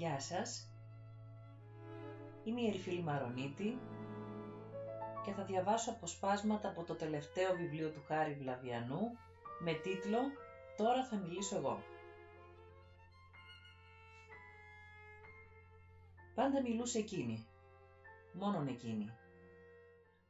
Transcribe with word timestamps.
Γεια 0.00 0.20
σας. 0.20 0.72
Είμαι 2.44 2.60
η 2.60 2.66
Ερυφίλη 2.68 3.02
Μαρονίτη 3.02 3.78
και 5.24 5.32
θα 5.32 5.44
διαβάσω 5.44 5.90
αποσπάσματα 5.90 6.68
από 6.68 6.84
το 6.84 6.94
τελευταίο 6.94 7.56
βιβλίο 7.56 7.90
του 7.90 8.02
Χάρη 8.06 8.34
Βλαβιανού 8.34 9.00
με 9.60 9.72
τίτλο 9.72 10.18
«Τώρα 10.76 11.04
θα 11.04 11.16
μιλήσω 11.16 11.56
εγώ». 11.56 11.82
Πάντα 16.34 16.60
μιλούσε 16.60 16.98
εκείνη. 16.98 17.46
Μόνον 18.32 18.66
εκείνη. 18.66 19.10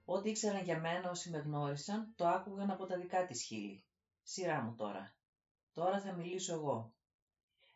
Ό,τι 0.05 0.31
ήξεραν 0.31 0.63
για 0.63 0.81
μένα 0.81 1.11
όσοι 1.11 1.31
με 1.31 1.39
γνώρισαν, 1.39 2.13
το 2.17 2.29
άκουγαν 2.29 2.71
από 2.71 2.87
τα 2.87 2.97
δικά 2.97 3.27
της 3.27 3.43
χείλη. 3.43 3.85
Σειρά 4.23 4.61
μου 4.61 4.75
τώρα. 4.75 5.15
Τώρα 5.73 6.01
θα 6.01 6.13
μιλήσω 6.13 6.55
εγώ. 6.55 6.93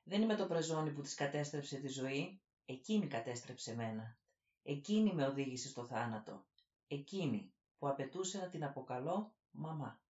Δεν 0.07 0.23
είμαι 0.23 0.37
το 0.37 0.47
πρεζόνι 0.47 0.93
που 0.93 1.01
της 1.01 1.15
κατέστρεψε 1.15 1.77
τη 1.77 1.89
ζωή, 1.89 2.41
εκείνη 2.65 3.07
κατέστρεψε 3.07 3.75
μένα. 3.75 4.19
Εκείνη 4.63 5.13
με 5.13 5.27
οδήγησε 5.27 5.69
στο 5.69 5.85
θάνατο. 5.85 6.47
Εκείνη 6.87 7.55
που 7.79 7.89
απαιτούσε 7.89 8.39
να 8.39 8.49
την 8.49 8.65
αποκαλώ 8.65 9.35
μαμά. 9.51 10.03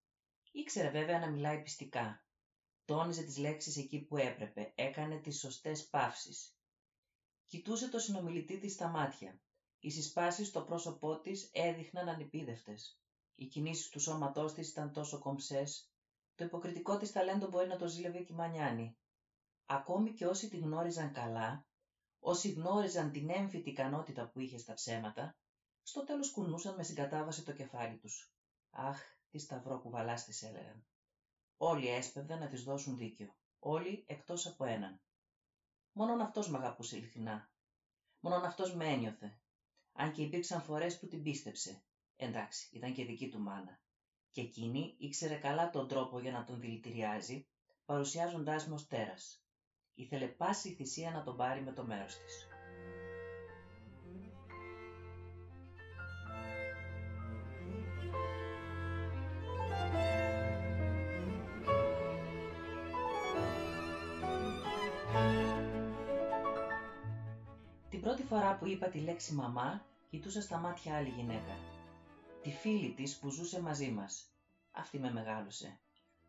Ήξερε 0.53 0.91
βέβαια 0.91 1.19
να 1.19 1.31
μιλάει 1.31 1.63
πιστικά. 1.63 2.25
Τόνιζε 2.85 3.23
τις 3.23 3.39
λέξεις 3.39 3.77
εκεί 3.77 4.01
που 4.01 4.17
έπρεπε, 4.17 4.73
έκανε 4.75 5.17
τις 5.19 5.39
σωστές 5.39 5.87
παύσεις. 5.89 6.57
Κοιτούσε 7.47 7.89
το 7.89 7.99
συνομιλητή 7.99 8.59
της 8.59 8.73
στα 8.73 8.89
μάτια. 8.89 9.41
Οι 9.79 9.91
συσπάσεις 9.91 10.49
στο 10.49 10.61
πρόσωπό 10.61 11.21
της 11.21 11.51
έδειχναν 11.53 12.09
ανυπίδευτες. 12.09 13.01
Οι 13.35 13.47
κινήσεις 13.47 13.89
του 13.89 14.01
σώματός 14.01 14.53
της 14.53 14.71
ήταν 14.71 14.93
τόσο 14.93 15.19
κομψές. 15.19 15.91
Το 16.35 16.45
υποκριτικό 16.45 16.97
της 16.97 17.13
ταλέντο 17.13 17.49
μπορεί 17.49 17.69
να 17.69 17.77
το 17.77 17.87
ζήλευε 17.87 18.19
και 18.19 18.33
η 18.33 18.37
Μανιάνη. 18.37 18.97
Ακόμη 19.67 20.13
και 20.13 20.27
όσοι 20.27 20.49
τη 20.49 20.57
γνώριζαν 20.57 21.13
καλά, 21.13 21.67
όσοι 22.19 22.51
γνώριζαν 22.51 23.11
την 23.11 23.31
έμφυτη 23.31 23.71
ικανότητα 23.71 24.29
που 24.29 24.41
είχε 24.41 24.59
στα 24.59 24.75
ψέματα, 24.75 25.37
στο 25.83 26.05
τέλος 26.05 26.31
κουνούσαν 26.31 26.75
με 26.75 26.83
συγκατάβαση 26.83 27.45
το 27.45 27.53
κεφάλι 27.53 27.99
τους. 27.99 28.33
Αχ, 28.71 29.03
τι 29.31 29.39
σταυρό 29.39 29.81
κουβαλάς 29.81 30.25
της 30.25 30.43
έλεγαν. 30.43 30.87
Όλοι 31.57 31.89
έσπευδαν 31.89 32.39
να 32.39 32.49
της 32.49 32.65
δώσουν 32.65 32.97
δίκιο. 32.97 33.37
Όλοι 33.59 34.05
εκτός 34.07 34.47
από 34.47 34.65
έναν. 34.65 35.01
Μόνον 35.93 36.21
αυτός 36.21 36.51
μ' 36.51 36.55
αγαπούσε 36.55 36.97
ειλικρινά. 36.97 37.51
Μόνον 38.21 38.45
αυτός 38.45 38.75
με 38.75 38.85
ένιωθε. 38.85 39.39
Αν 39.93 40.13
και 40.13 40.23
υπήρξαν 40.23 40.63
φορές 40.63 40.99
που 40.99 41.07
την 41.07 41.23
πίστεψε. 41.23 41.85
Εντάξει, 42.17 42.69
ήταν 42.73 42.95
και 42.95 43.05
δική 43.05 43.29
του 43.29 43.41
μάνα. 43.41 43.81
Και 44.31 44.41
εκείνη 44.41 44.97
ήξερε 44.99 45.35
καλά 45.35 45.71
τον 45.71 45.89
τρόπο 45.89 46.19
για 46.19 46.33
να 46.33 46.45
τον 46.45 46.61
δηλητηριάζει, 46.61 47.49
παρουσιάζοντάς 47.85 48.67
με 48.67 48.75
ως 48.75 48.87
τέρας. 48.87 49.44
Ήθελε 49.95 50.27
πάση 50.27 50.69
θυσία 50.69 51.11
να 51.11 51.23
τον 51.23 51.37
πάρει 51.37 51.63
με 51.63 51.73
το 51.73 51.85
μέρος 51.85 52.17
της. 52.17 52.49
Την 67.91 68.03
πρώτη 68.03 68.23
φορά 68.23 68.57
που 68.57 68.67
είπα 68.67 68.87
τη 68.89 68.99
λέξη 68.99 69.35
μαμά, 69.35 69.85
κοιτούσα 70.11 70.41
στα 70.41 70.59
μάτια 70.59 70.97
άλλη 70.97 71.09
γυναίκα. 71.09 71.59
Τη 72.43 72.51
φίλη 72.51 72.93
της 72.93 73.19
που 73.19 73.31
ζούσε 73.31 73.61
μαζί 73.61 73.91
μας. 73.91 74.29
Αυτή 74.73 74.99
με 74.99 75.13
μεγάλωσε. 75.13 75.79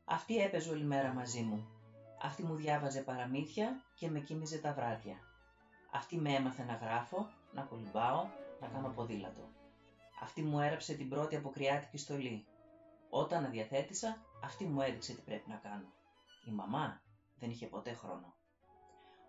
Αυτή 0.06 0.38
έπαιζε 0.38 0.70
όλη 0.70 0.84
μέρα 0.84 1.14
μαζί 1.14 1.42
μου. 1.42 1.75
Αυτή 2.22 2.44
μου 2.44 2.56
διάβαζε 2.56 3.02
παραμύθια 3.02 3.82
και 3.96 4.10
με 4.10 4.20
κοίμιζε 4.20 4.58
τα 4.58 4.74
βράδια. 4.74 5.16
Αυτή 5.92 6.18
με 6.18 6.34
έμαθε 6.34 6.64
να 6.64 6.74
γράφω, 6.74 7.30
να 7.54 7.62
κολυμπάω, 7.62 8.28
να 8.62 8.68
κάνω 8.68 8.90
ποδήλατο. 8.90 9.50
Αυτή 10.22 10.42
μου 10.42 10.60
έραψε 10.60 10.94
την 10.94 11.10
πρώτη 11.10 11.36
αποκριάτικη 11.36 11.98
στολή. 11.98 12.46
Όταν 13.10 13.46
αδιαθέτησα, 13.46 14.18
αυτή 14.44 14.66
μου 14.66 14.82
έδειξε 14.82 15.14
τι 15.14 15.22
πρέπει 15.22 15.50
να 15.50 15.56
κάνω. 15.56 15.94
Η 16.48 16.52
μαμά 16.52 17.02
δεν 17.40 17.50
είχε 17.50 17.66
ποτέ 17.66 17.94
χρόνο. 17.94 18.34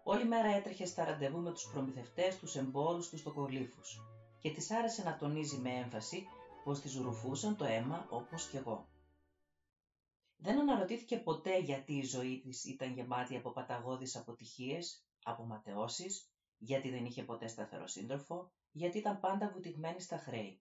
Όλη 0.02 0.24
μέρα 0.24 0.48
έτρεχε 0.48 0.86
στα 0.86 1.04
ραντεβού 1.04 1.38
με 1.40 1.52
τους 1.52 1.70
προμηθευτές, 1.72 2.38
τους 2.38 2.56
εμπόρους, 2.56 3.08
τους 3.08 3.22
τοκολήφους 3.22 4.00
και 4.46 4.50
της 4.50 4.70
άρεσε 4.70 5.02
να 5.02 5.16
τονίζει 5.16 5.56
με 5.56 5.70
έμφαση 5.70 6.26
πως 6.64 6.80
τη 6.80 6.98
ρουφούσαν 6.98 7.56
το 7.56 7.64
αίμα 7.64 8.06
όπως 8.08 8.48
κι 8.48 8.56
εγώ. 8.56 8.86
Δεν 10.36 10.58
αναρωτήθηκε 10.58 11.16
ποτέ 11.18 11.58
γιατί 11.58 11.92
η 11.92 12.02
ζωή 12.02 12.40
της 12.40 12.64
ήταν 12.64 12.92
γεμάτη 12.92 13.36
από 13.36 13.50
παταγώδεις 13.52 14.16
αποτυχίες, 14.16 15.06
από 15.22 15.44
ματαιώσεις, 15.44 16.30
γιατί 16.58 16.90
δεν 16.90 17.04
είχε 17.04 17.22
ποτέ 17.22 17.46
σταθερό 17.46 17.86
σύντροφο, 17.86 18.52
γιατί 18.70 18.98
ήταν 18.98 19.20
πάντα 19.20 19.50
βουτυγμένη 19.50 20.00
στα 20.00 20.18
χρέη. 20.18 20.60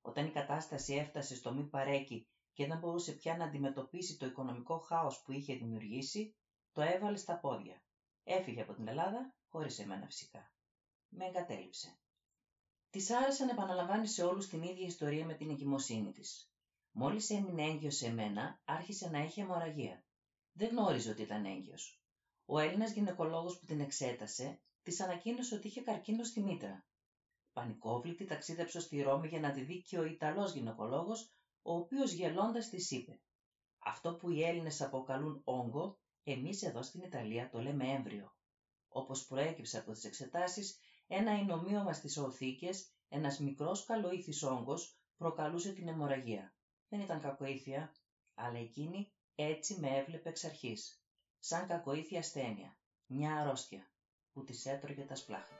Όταν 0.00 0.26
η 0.26 0.30
κατάσταση 0.30 0.94
έφτασε 0.94 1.34
στο 1.34 1.52
μη 1.52 1.64
παρέκει 1.64 2.28
και 2.52 2.66
δεν 2.66 2.78
μπορούσε 2.78 3.12
πια 3.12 3.36
να 3.36 3.44
αντιμετωπίσει 3.44 4.16
το 4.16 4.26
οικονομικό 4.26 4.78
χάος 4.78 5.22
που 5.22 5.32
είχε 5.32 5.54
δημιουργήσει, 5.54 6.36
το 6.72 6.80
έβαλε 6.80 7.16
στα 7.16 7.38
πόδια. 7.38 7.82
Έφυγε 8.24 8.62
από 8.62 8.74
την 8.74 8.88
Ελλάδα, 8.88 9.34
χωρίς 9.48 9.78
εμένα 9.78 10.06
φυσικά. 10.06 10.52
Με 11.08 11.24
εγκατέλειψε. 11.24 11.98
Της 12.90 13.10
άρεσε 13.10 13.44
να 13.44 13.50
επαναλαμβάνει 13.50 14.06
σε 14.06 14.24
όλους 14.24 14.46
την 14.48 14.62
ίδια 14.62 14.86
ιστορία 14.86 15.24
με 15.24 15.34
την 15.34 15.50
εγκυμοσύνη 15.50 16.12
της. 16.12 16.52
Μόλις 17.00 17.30
έμεινε 17.30 17.62
έγκυος 17.62 17.96
σε 17.96 18.12
μένα, 18.12 18.60
άρχισε 18.64 19.08
να 19.08 19.18
έχει 19.18 19.40
αιμορραγία. 19.40 20.04
Δεν 20.52 20.68
γνώριζε 20.68 21.10
ότι 21.10 21.22
ήταν 21.22 21.44
έγκυος. 21.44 22.02
Ο 22.46 22.58
Έλληνας 22.58 22.92
γυναικολόγος 22.92 23.58
που 23.58 23.66
την 23.66 23.80
εξέτασε, 23.80 24.60
της 24.82 25.00
ανακοίνωσε 25.00 25.54
ότι 25.54 25.66
είχε 25.66 25.80
καρκίνο 25.80 26.24
στη 26.24 26.40
μήτρα. 26.40 26.86
Πανικόβλητη 27.52 28.24
ταξίδεψε 28.24 28.80
στη 28.80 29.02
Ρώμη 29.02 29.28
για 29.28 29.40
να 29.40 29.52
τη 29.52 29.60
δει 29.60 29.82
και 29.82 29.98
ο 29.98 30.04
Ιταλός 30.04 30.52
γυναικολόγος, 30.52 31.32
ο 31.62 31.74
οποίος 31.74 32.12
γελώντας 32.12 32.68
της 32.68 32.90
είπε 32.90 33.20
«Αυτό 33.78 34.14
που 34.14 34.30
οι 34.30 34.42
Έλληνες 34.44 34.80
αποκαλούν 34.80 35.40
όγκο, 35.44 35.98
εμείς 36.24 36.62
εδώ 36.62 36.82
στην 36.82 37.02
Ιταλία 37.02 37.48
το 37.48 37.62
λέμε 37.62 37.88
έμβριο». 37.88 38.34
Όπως 38.88 39.26
προέκυψε 39.26 39.78
από 39.78 39.92
τις 39.92 40.04
εξετάσεις, 40.04 40.78
ένα 41.06 41.38
εινομοίωμα 41.38 41.92
στις 41.92 42.16
οθήκες, 42.16 42.92
ένας 43.08 43.38
μικρός 43.38 43.84
καλοήθης 43.84 44.42
όγκος, 44.42 44.98
προκαλούσε 45.16 45.72
την 45.72 45.88
αιμορραγία. 45.88 46.52
Δεν 46.88 47.00
ήταν 47.00 47.20
κακοήθεια, 47.20 47.92
αλλά 48.34 48.58
εκείνη 48.58 49.12
έτσι 49.34 49.80
με 49.80 49.96
έβλεπε 49.96 50.28
εξ 50.28 50.44
αρχής. 50.44 51.02
Σαν 51.38 51.66
κακοήθεια 51.66 52.18
ασθένεια, 52.18 52.76
μια 53.06 53.34
αρρώστια, 53.36 53.90
που 54.32 54.44
της 54.44 54.66
έτρωγε 54.66 55.02
τα 55.02 55.14
σπλάχνα. 55.14 55.56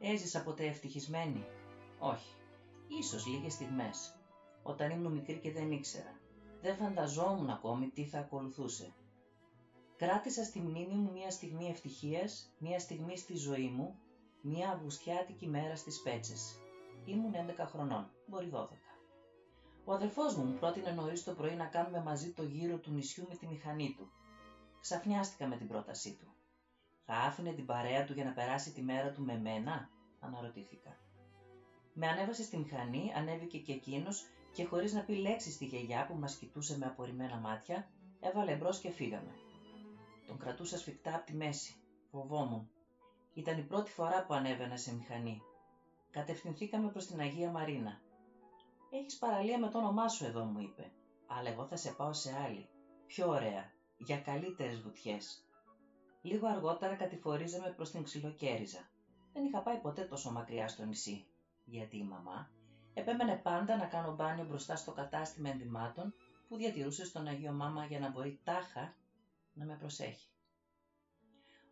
Έζησα 0.00 0.42
ποτέ 0.42 0.66
ευτυχισμένη; 0.66 1.44
Όχι. 1.98 2.34
Ίσως 2.88 3.26
λίγες 3.26 3.52
στιγμές. 3.52 4.20
Όταν 4.62 4.90
ήμουν 4.90 5.12
μικρή 5.12 5.38
και 5.38 5.52
δεν 5.52 5.70
ήξερα. 5.72 6.20
Δεν 6.66 6.76
φανταζόμουν 6.76 7.50
ακόμη 7.50 7.88
τι 7.88 8.04
θα 8.04 8.18
ακολουθούσε. 8.18 8.92
Κράτησα 9.96 10.44
στη 10.44 10.60
μνήμη 10.60 10.94
μου 10.94 11.12
μια 11.12 11.30
στιγμή 11.30 11.68
ευτυχίας, 11.68 12.52
μια 12.58 12.78
στιγμή 12.78 13.16
στη 13.16 13.36
ζωή 13.36 13.68
μου, 13.68 13.98
μια 14.40 14.70
αυγουστιάτικη 14.70 15.46
μέρα 15.46 15.76
στις 15.76 16.02
Πέτσες. 16.02 16.58
Ήμουν 17.04 17.34
11 17.34 17.66
χρονών, 17.66 18.10
μπορεί 18.26 18.50
12. 18.52 18.66
Ο 19.84 19.92
αδελφός 19.92 20.36
μου 20.36 20.44
μου 20.44 20.58
πρότεινε 20.58 20.90
νωρίς 20.90 21.24
το 21.24 21.32
πρωί 21.32 21.54
να 21.54 21.64
κάνουμε 21.64 22.02
μαζί 22.02 22.32
το 22.32 22.42
γύρο 22.42 22.78
του 22.78 22.92
νησιού 22.92 23.26
με 23.28 23.36
τη 23.36 23.46
μηχανή 23.46 23.94
του. 23.98 24.10
Ξαφνιάστηκα 24.80 25.46
με 25.46 25.56
την 25.56 25.68
πρότασή 25.68 26.16
του. 26.20 26.26
Θα 27.04 27.14
άφηνε 27.14 27.52
την 27.52 27.66
παρέα 27.66 28.04
του 28.04 28.12
για 28.12 28.24
να 28.24 28.32
περάσει 28.32 28.72
τη 28.72 28.82
μέρα 28.82 29.12
του 29.12 29.22
με 29.22 29.38
μένα, 29.38 29.90
αναρωτήθηκα. 30.20 30.96
Με 31.92 32.08
ανέβασε 32.08 32.42
στη 32.42 32.56
μηχανή, 32.56 33.12
ανέβηκε 33.16 33.58
και 33.58 33.72
εκείνος 33.72 34.26
και 34.56 34.64
χωρίς 34.64 34.92
να 34.92 35.02
πει 35.04 35.14
λέξη 35.14 35.50
στη 35.50 35.64
γιαγιά 35.64 36.06
που 36.06 36.14
μας 36.14 36.36
κοιτούσε 36.36 36.78
με 36.78 36.86
απορριμμένα 36.86 37.36
μάτια, 37.36 37.88
έβαλε 38.20 38.54
μπρος 38.54 38.78
και 38.80 38.90
φύγαμε. 38.90 39.34
Τον 40.26 40.38
κρατούσα 40.38 40.78
σφιχτά 40.78 41.14
από 41.14 41.26
τη 41.26 41.34
μέση. 41.34 41.74
Φοβόμουν. 42.10 42.70
Ήταν 43.34 43.58
η 43.58 43.62
πρώτη 43.62 43.90
φορά 43.90 44.24
που 44.24 44.34
ανέβαινα 44.34 44.76
σε 44.76 44.94
μηχανή. 44.94 45.42
Κατευθυνθήκαμε 46.10 46.88
προς 46.88 47.06
την 47.06 47.20
Αγία 47.20 47.50
Μαρίνα. 47.50 48.00
Έχεις 48.90 49.18
παραλία 49.18 49.58
με 49.58 49.68
το 49.68 49.78
όνομά 49.78 50.08
σου 50.08 50.24
εδώ, 50.24 50.44
μου 50.44 50.60
είπε. 50.60 50.90
Αλλά 51.26 51.50
εγώ 51.50 51.66
θα 51.66 51.76
σε 51.76 51.92
πάω 51.92 52.12
σε 52.12 52.36
άλλη. 52.44 52.68
Πιο 53.06 53.28
ωραία. 53.28 53.72
Για 53.96 54.18
καλύτερες 54.18 54.80
βουτιές. 54.80 55.46
Λίγο 56.22 56.46
αργότερα 56.46 56.94
κατηφορίζαμε 56.94 57.68
προς 57.70 57.90
την 57.90 58.02
Ξυλοκέριζα. 58.02 58.90
Δεν 59.32 59.44
είχα 59.44 59.62
πάει 59.62 59.78
ποτέ 59.78 60.02
τόσο 60.02 60.32
μακριά 60.32 60.68
στο 60.68 60.84
νησί. 60.84 61.26
Γιατί 61.64 61.96
η 61.96 62.04
μαμά 62.04 62.50
επέμενε 63.00 63.36
πάντα 63.36 63.76
να 63.76 63.86
κάνω 63.86 64.14
μπάνιο 64.14 64.44
μπροστά 64.44 64.76
στο 64.76 64.92
κατάστημα 64.92 65.50
ενδυμάτων 65.50 66.14
που 66.48 66.56
διατηρούσε 66.56 67.04
στον 67.04 67.26
Αγίο 67.26 67.52
Μάμα 67.52 67.84
για 67.84 67.98
να 67.98 68.10
μπορεί 68.10 68.40
τάχα 68.44 68.94
να 69.52 69.64
με 69.64 69.76
προσέχει. 69.76 70.28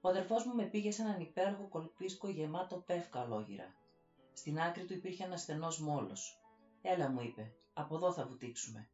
Ο 0.00 0.08
αδερφός 0.08 0.44
μου 0.44 0.54
με 0.54 0.64
πήγε 0.64 0.90
σε 0.90 1.02
έναν 1.02 1.20
υπέροχο 1.20 1.68
κολπίσκο 1.68 2.28
γεμάτο 2.28 2.76
πεύκα 2.76 3.22
ολόγυρα. 3.22 3.74
Στην 4.32 4.60
άκρη 4.60 4.84
του 4.84 4.92
υπήρχε 4.92 5.24
ένας 5.24 5.40
στενός 5.40 5.80
μόλος. 5.80 6.40
«Έλα», 6.82 7.10
μου 7.10 7.20
είπε, 7.20 7.52
«από 7.72 7.96
εδώ 7.96 8.12
θα 8.12 8.26
βουτήξουμε». 8.26 8.88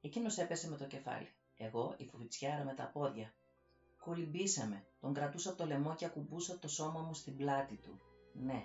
Εκείνος 0.00 0.38
έπεσε 0.38 0.70
με 0.70 0.76
το 0.76 0.86
κεφάλι. 0.86 1.28
Εγώ, 1.56 1.94
η 1.98 2.06
φουριτσιάρα 2.06 2.64
με 2.64 2.74
τα 2.74 2.90
πόδια. 2.92 3.34
Κολυμπήσαμε. 3.98 4.84
Τον 5.00 5.14
κρατούσα 5.14 5.48
από 5.48 5.58
το 5.58 5.66
λαιμό 5.66 5.94
και 5.94 6.04
ακουμπούσα 6.04 6.58
το 6.58 6.68
σώμα 6.68 7.00
μου 7.00 7.14
στην 7.14 7.36
πλάτη 7.36 7.76
του. 7.76 8.00
Ναι, 8.32 8.64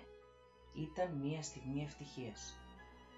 ήταν 0.74 1.12
μία 1.16 1.42
στιγμή 1.42 1.82
ευτυχίας. 1.82 2.65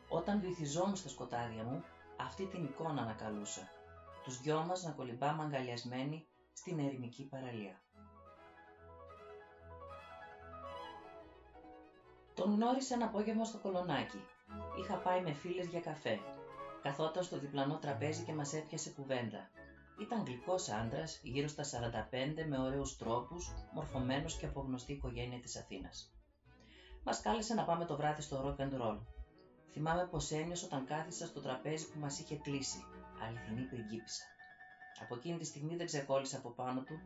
Όταν 0.09 0.41
βυθιζόμουν 0.41 0.97
στα 0.97 1.09
σκοτάδια 1.09 1.65
μου, 1.65 1.85
αυτή 2.17 2.47
την 2.47 2.65
εικόνα 2.65 3.03
ανακαλούσα. 3.03 3.71
Τους 4.25 4.41
δυο 4.41 4.65
μας 4.65 4.83
να 4.83 4.91
κολυμπάμε 4.91 5.43
αγκαλιασμένοι 5.43 6.27
στην 6.53 6.79
ερημική 6.79 7.25
παραλία. 7.25 7.81
Τον 12.35 12.55
γνώρισα 12.55 12.95
ένα 12.95 13.05
απόγευμα 13.05 13.45
στο 13.45 13.59
κολονάκι. 13.59 14.25
Είχα 14.81 14.97
πάει 14.97 15.23
με 15.23 15.33
φίλες 15.33 15.67
για 15.67 15.81
καφέ. 15.81 16.21
Καθόταν 16.83 17.23
στο 17.23 17.39
διπλανό 17.39 17.79
τραπέζι 17.79 18.25
και 18.25 18.33
μας 18.33 18.53
έπιασε 18.53 18.91
κουβέντα. 18.91 19.51
Ήταν 20.01 20.25
γλυκός 20.25 20.69
άντρας, 20.69 21.21
γύρω 21.23 21.49
στα 21.49 21.65
45, 21.65 22.47
με 22.49 22.59
ωραίους 22.59 22.97
τρόπους, 22.97 23.55
μορφωμένος 23.75 24.37
και 24.37 24.47
από 24.47 24.61
γνωστή 24.61 24.93
οικογένεια 24.93 25.41
της 25.41 25.57
Αθήνας. 25.57 26.13
Μας 27.05 27.21
κάλεσε 27.21 27.55
να 27.55 27.65
πάμε 27.65 27.85
το 27.85 27.97
βράδυ 27.97 28.23
στο 28.23 28.45
rock 28.45 28.63
and 28.63 28.81
roll. 28.81 28.99
Θυμάμαι 29.73 30.07
πως 30.07 30.31
ένιωσα 30.31 30.67
όταν 30.67 30.85
κάθισα 30.87 31.27
στο 31.27 31.41
τραπέζι 31.41 31.91
που 31.91 31.99
μας 31.99 32.19
είχε 32.19 32.37
κλείσει. 32.37 32.85
Αληθινή 33.23 33.63
πριγκίπισσα. 33.63 34.25
Από 35.03 35.15
εκείνη 35.15 35.39
τη 35.39 35.45
στιγμή 35.45 35.77
δεν 35.77 35.87
ξεκόλλησα 35.87 36.37
από 36.37 36.51
πάνω 36.51 36.83
του. 36.83 37.01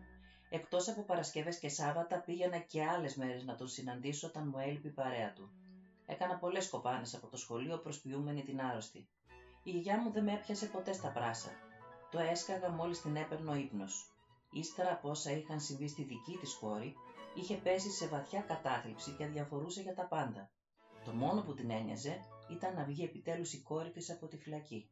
Εκτός 0.50 0.88
από 0.88 1.02
Παρασκευές 1.02 1.58
και 1.58 1.68
Σάββατα 1.68 2.20
πήγαινα 2.20 2.58
και 2.58 2.84
άλλες 2.84 3.16
μέρες 3.16 3.44
να 3.44 3.54
τον 3.54 3.68
συναντήσω 3.68 4.26
όταν 4.26 4.48
μου 4.48 4.58
έλειπε 4.58 4.88
η 4.88 4.90
παρέα 4.90 5.32
του. 5.32 5.50
Έκανα 6.06 6.38
πολλές 6.38 6.68
κοπάνες 6.68 7.14
από 7.14 7.26
το 7.26 7.36
σχολείο 7.36 7.78
προσποιούμενη 7.78 8.42
την 8.42 8.60
άρρωστη. 8.60 9.08
Η 9.62 9.70
γιαγιά 9.70 9.98
μου 10.02 10.10
δεν 10.12 10.24
με 10.24 10.32
έπιασε 10.32 10.66
ποτέ 10.66 10.92
στα 10.92 11.08
πράσα. 11.08 11.50
Το 12.10 12.18
έσκαγα 12.18 12.70
μόλις 12.70 13.00
την 13.00 13.16
έπαιρνε 13.16 13.50
ο 13.50 13.54
ύπνος. 13.54 14.12
Ύστερα 14.50 14.92
από 14.92 15.10
όσα 15.10 15.30
είχαν 15.30 15.60
συμβεί 15.60 15.88
στη 15.88 16.02
δική 16.02 16.36
της 16.40 16.54
κόρη, 16.60 16.94
είχε 17.34 17.54
πέσει 17.56 17.90
σε 17.90 18.06
βαθιά 18.08 18.40
κατάθλιψη 18.40 19.10
και 19.10 19.26
διαφορούσε 19.26 19.80
για 19.80 19.94
τα 19.94 20.06
πάντα. 20.06 20.50
Το 21.04 21.12
μόνο 21.12 21.42
που 21.42 21.54
την 21.54 21.70
ένοιαζε 21.70 22.20
ήταν 22.50 22.74
να 22.74 22.84
βγει 22.84 23.04
επιτέλους 23.04 23.52
η 23.52 23.62
κόρη 23.62 23.90
της 23.90 24.10
από 24.10 24.26
τη 24.26 24.36
φυλακή. 24.36 24.90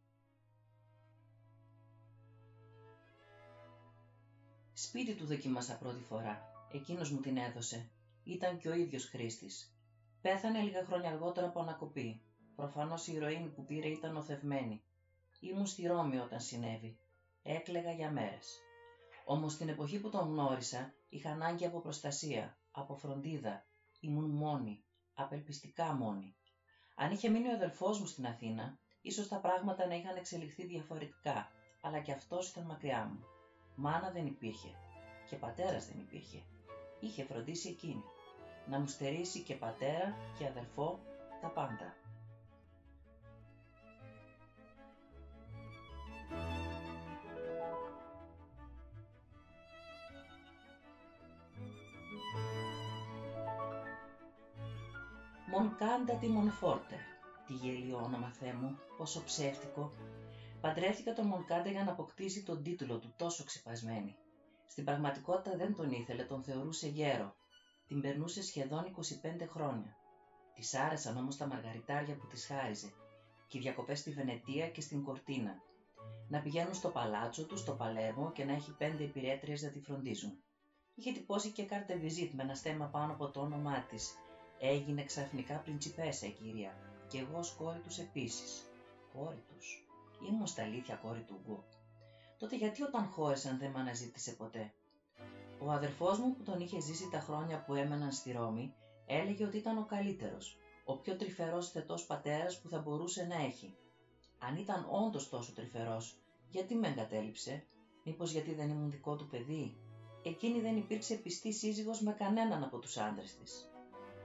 Σπίτι 4.73 5.14
του 5.14 5.26
δοκίμασα 5.26 5.79
πρώτη 5.79 6.02
φορά. 6.02 6.43
Εκείνος 6.73 7.11
μου 7.11 7.20
την 7.20 7.37
έδωσε. 7.37 7.91
Ήταν 8.25 8.58
και 8.58 8.69
ο 8.69 8.75
ίδιος 8.75 9.05
χρήστης. 9.05 9.75
Πέθανε 10.20 10.61
λίγα 10.61 10.85
χρόνια 10.85 11.11
αργότερα 11.11 11.47
από 11.47 11.61
ανακοπή. 11.61 12.23
Προφανώς 12.56 13.06
η 13.06 13.12
ηρωίνη 13.12 13.49
που 13.49 13.64
πήρε 13.64 13.88
ήταν 13.88 14.17
οθευμένη. 14.17 14.82
Ήμουν 15.41 15.67
στη 15.67 15.87
Ρώμη 15.87 16.19
όταν 16.19 16.41
συνέβη. 16.41 16.99
Έκλεγα 17.43 17.93
για 17.93 18.11
μέρες. 18.11 18.58
Όμως 19.25 19.56
την 19.56 19.69
εποχή 19.69 20.00
που 20.00 20.11
τον 20.11 20.29
γνώρισα 20.29 20.94
είχα 21.08 21.31
ανάγκη 21.31 21.67
από 21.67 21.81
προστασία, 21.81 22.58
από 22.70 22.94
φροντίδα. 22.96 23.67
Ήμουν 24.00 24.31
μόνη, 24.31 24.85
απελπιστικά 25.14 25.93
μόνη. 25.94 26.37
Αν 27.02 27.11
είχε 27.11 27.29
μείνει 27.29 27.49
ο 27.49 27.52
αδελφός 27.52 28.00
μου 28.00 28.06
στην 28.06 28.26
Αθήνα, 28.26 28.79
ίσως 29.00 29.29
τα 29.29 29.37
πράγματα 29.37 29.87
να 29.87 29.94
είχαν 29.94 30.17
εξελιχθεί 30.17 30.67
διαφορετικά, 30.67 31.49
αλλά 31.81 31.99
και 31.99 32.12
αυτός 32.12 32.49
ήταν 32.49 32.64
μακριά 32.64 33.11
μου. 33.12 33.25
Μάνα 33.75 34.11
δεν 34.11 34.26
υπήρχε 34.26 34.69
και 35.29 35.37
πατέρας 35.37 35.87
δεν 35.87 35.99
υπήρχε. 35.99 36.43
Είχε 37.00 37.25
φροντίσει 37.25 37.69
εκείνη. 37.69 38.05
Να 38.67 38.79
μου 38.79 38.87
στερήσει 38.87 39.43
και 39.43 39.55
πατέρα 39.55 40.17
και 40.38 40.47
αδελφό 40.47 40.99
τα 41.41 41.49
πάντα. 41.49 41.94
Μονκάντα 55.82 56.15
τη 56.15 56.29
Μονφόρτε. 56.29 56.97
Τι 57.47 57.53
γελίο 57.53 57.97
όνομα 57.97 58.31
Θεέ 58.31 58.53
μου, 58.53 58.79
πόσο 58.97 59.25
ψεύτικο. 59.25 59.93
Παντρεύτηκα 60.61 61.12
τον 61.12 61.27
Μονκάντα 61.27 61.71
για 61.71 61.85
να 61.85 61.91
αποκτήσει 61.91 62.43
τον 62.43 62.62
τίτλο 62.62 62.99
του 62.99 63.15
τόσο 63.17 63.44
ξεπασμένη. 63.44 64.17
Στην 64.67 64.85
πραγματικότητα 64.85 65.56
δεν 65.56 65.75
τον 65.75 65.91
ήθελε, 65.91 66.25
τον 66.25 66.43
θεωρούσε 66.43 66.88
γέρο. 66.88 67.35
Την 67.87 68.00
περνούσε 68.00 68.43
σχεδόν 68.43 68.94
25 68.97 69.47
χρόνια. 69.49 69.97
Της 70.55 70.75
άρεσαν 70.75 71.17
όμως 71.17 71.37
τα 71.37 71.47
μαργαριτάρια 71.47 72.17
που 72.17 72.27
της 72.27 72.47
χάριζε 72.47 72.93
και 73.49 73.59
οι 73.59 73.61
διακοπές 73.61 73.99
στη 73.99 74.11
Βενετία 74.11 74.71
και 74.71 74.81
στην 74.81 75.03
Κορτίνα. 75.03 75.62
Να 76.29 76.41
πηγαίνουν 76.41 76.75
στο 76.75 76.88
παλάτσο 76.88 77.47
του, 77.47 77.56
στο 77.56 77.73
Παλέμο 77.73 78.32
και 78.32 78.44
να 78.44 78.53
έχει 78.53 78.77
πέντε 78.77 79.03
υπηρέτριες 79.03 79.62
να 79.62 79.71
τη 79.71 79.81
φροντίζουν. 79.81 80.32
Είχε 80.94 81.12
τυπώσει 81.12 81.50
και 81.50 81.65
κάρτε 81.65 81.97
βυζίτ 81.97 82.32
με 82.35 82.43
ένα 82.43 82.55
στέμα 82.55 82.87
πάνω 82.87 83.12
από 83.12 83.31
το 83.31 83.41
όνομά 83.41 83.81
της 83.81 84.15
Έγινε 84.62 85.05
ξαφνικά 85.05 85.55
πριντσιπέσα 85.59 86.27
η 86.27 86.31
κυρία 86.31 86.77
και 87.09 87.19
εγώ 87.19 87.39
ως 87.39 87.51
κόρη 87.51 87.79
τους 87.79 87.99
επίσης. 87.99 88.71
Κόρη 89.15 89.43
τους. 89.49 89.87
Ήμουν 90.29 90.47
στα 90.47 90.62
αλήθεια 90.62 90.95
κόρη 90.95 91.21
του 91.21 91.41
Γκου. 91.45 91.62
Τότε 92.39 92.57
γιατί 92.57 92.83
όταν 92.83 93.05
χώρισαν 93.05 93.59
δεν 93.59 93.71
με 93.71 93.81
αναζήτησε 93.81 94.33
ποτέ; 94.33 94.73
Ο 95.59 95.71
αδερφός 95.71 96.19
μου 96.19 96.35
που 96.35 96.43
τον 96.43 96.61
είχε 96.61 96.81
ζήσει 96.81 97.09
τα 97.11 97.21
χρόνια 97.21 97.65
που 97.65 97.75
έμεναν 97.75 98.12
στη 98.12 98.33
Ρώμη 98.33 98.75
έλεγε 99.07 99.45
ότι 99.45 99.57
ήταν 99.57 99.79
ο 99.79 99.85
καλύτερος, 99.85 100.59
ο 100.85 100.97
πιο 100.97 101.17
τρυφερός 101.17 101.71
θετός 101.71 102.06
πατέρας 102.06 102.61
που 102.61 102.69
θα 102.69 102.79
μπορούσε 102.79 103.25
να 103.25 103.35
έχει. 103.35 103.75
Αν 104.39 104.56
ήταν 104.56 104.89
όντως 104.91 105.29
τόσο 105.29 105.53
τρυφερός, 105.53 106.17
γιατί 106.49 106.75
με 106.75 106.89
εγκατέλειψε, 106.89 107.65
μήπως 108.05 108.33
γιατί 108.33 108.55
δεν 108.55 108.71
ήμουν 108.71 108.91
δικό 108.91 109.17
του 109.17 109.27
παιδί; 109.27 109.77
Εκείνη 110.23 110.61
δεν 110.61 110.77
υπήρξε 110.77 111.15
πιστή 111.15 111.53
σύζυγος 111.53 112.01
με 112.01 112.13
κανέναν 112.13 112.63
από 112.63 112.79
τους 112.79 112.97
άντρες 112.97 113.35
της. 113.37 113.69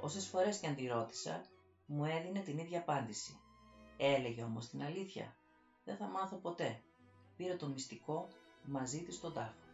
Όσες 0.06 0.28
φορές 0.28 0.58
και 0.58 0.68
αν 0.68 0.76
τη 0.76 0.88
ρώτησα, 0.88 1.46
μου 1.86 2.06
έδινε 2.06 2.40
την 2.40 2.58
ίδια 2.58 2.80
απάντηση. 2.80 3.40
Έλεγε 3.98 4.44
όμως 4.44 4.68
την 4.70 4.84
αλήθεια. 4.84 5.36
Δεν 5.84 5.96
θα 5.98 6.06
μάθω 6.08 6.36
ποτέ. 6.36 6.82
Πήρε 7.36 7.56
το 7.56 7.68
μυστικό 7.68 8.28
μαζί 8.66 9.04
της 9.04 9.16
στον 9.16 9.34
τάφο. 9.34 9.65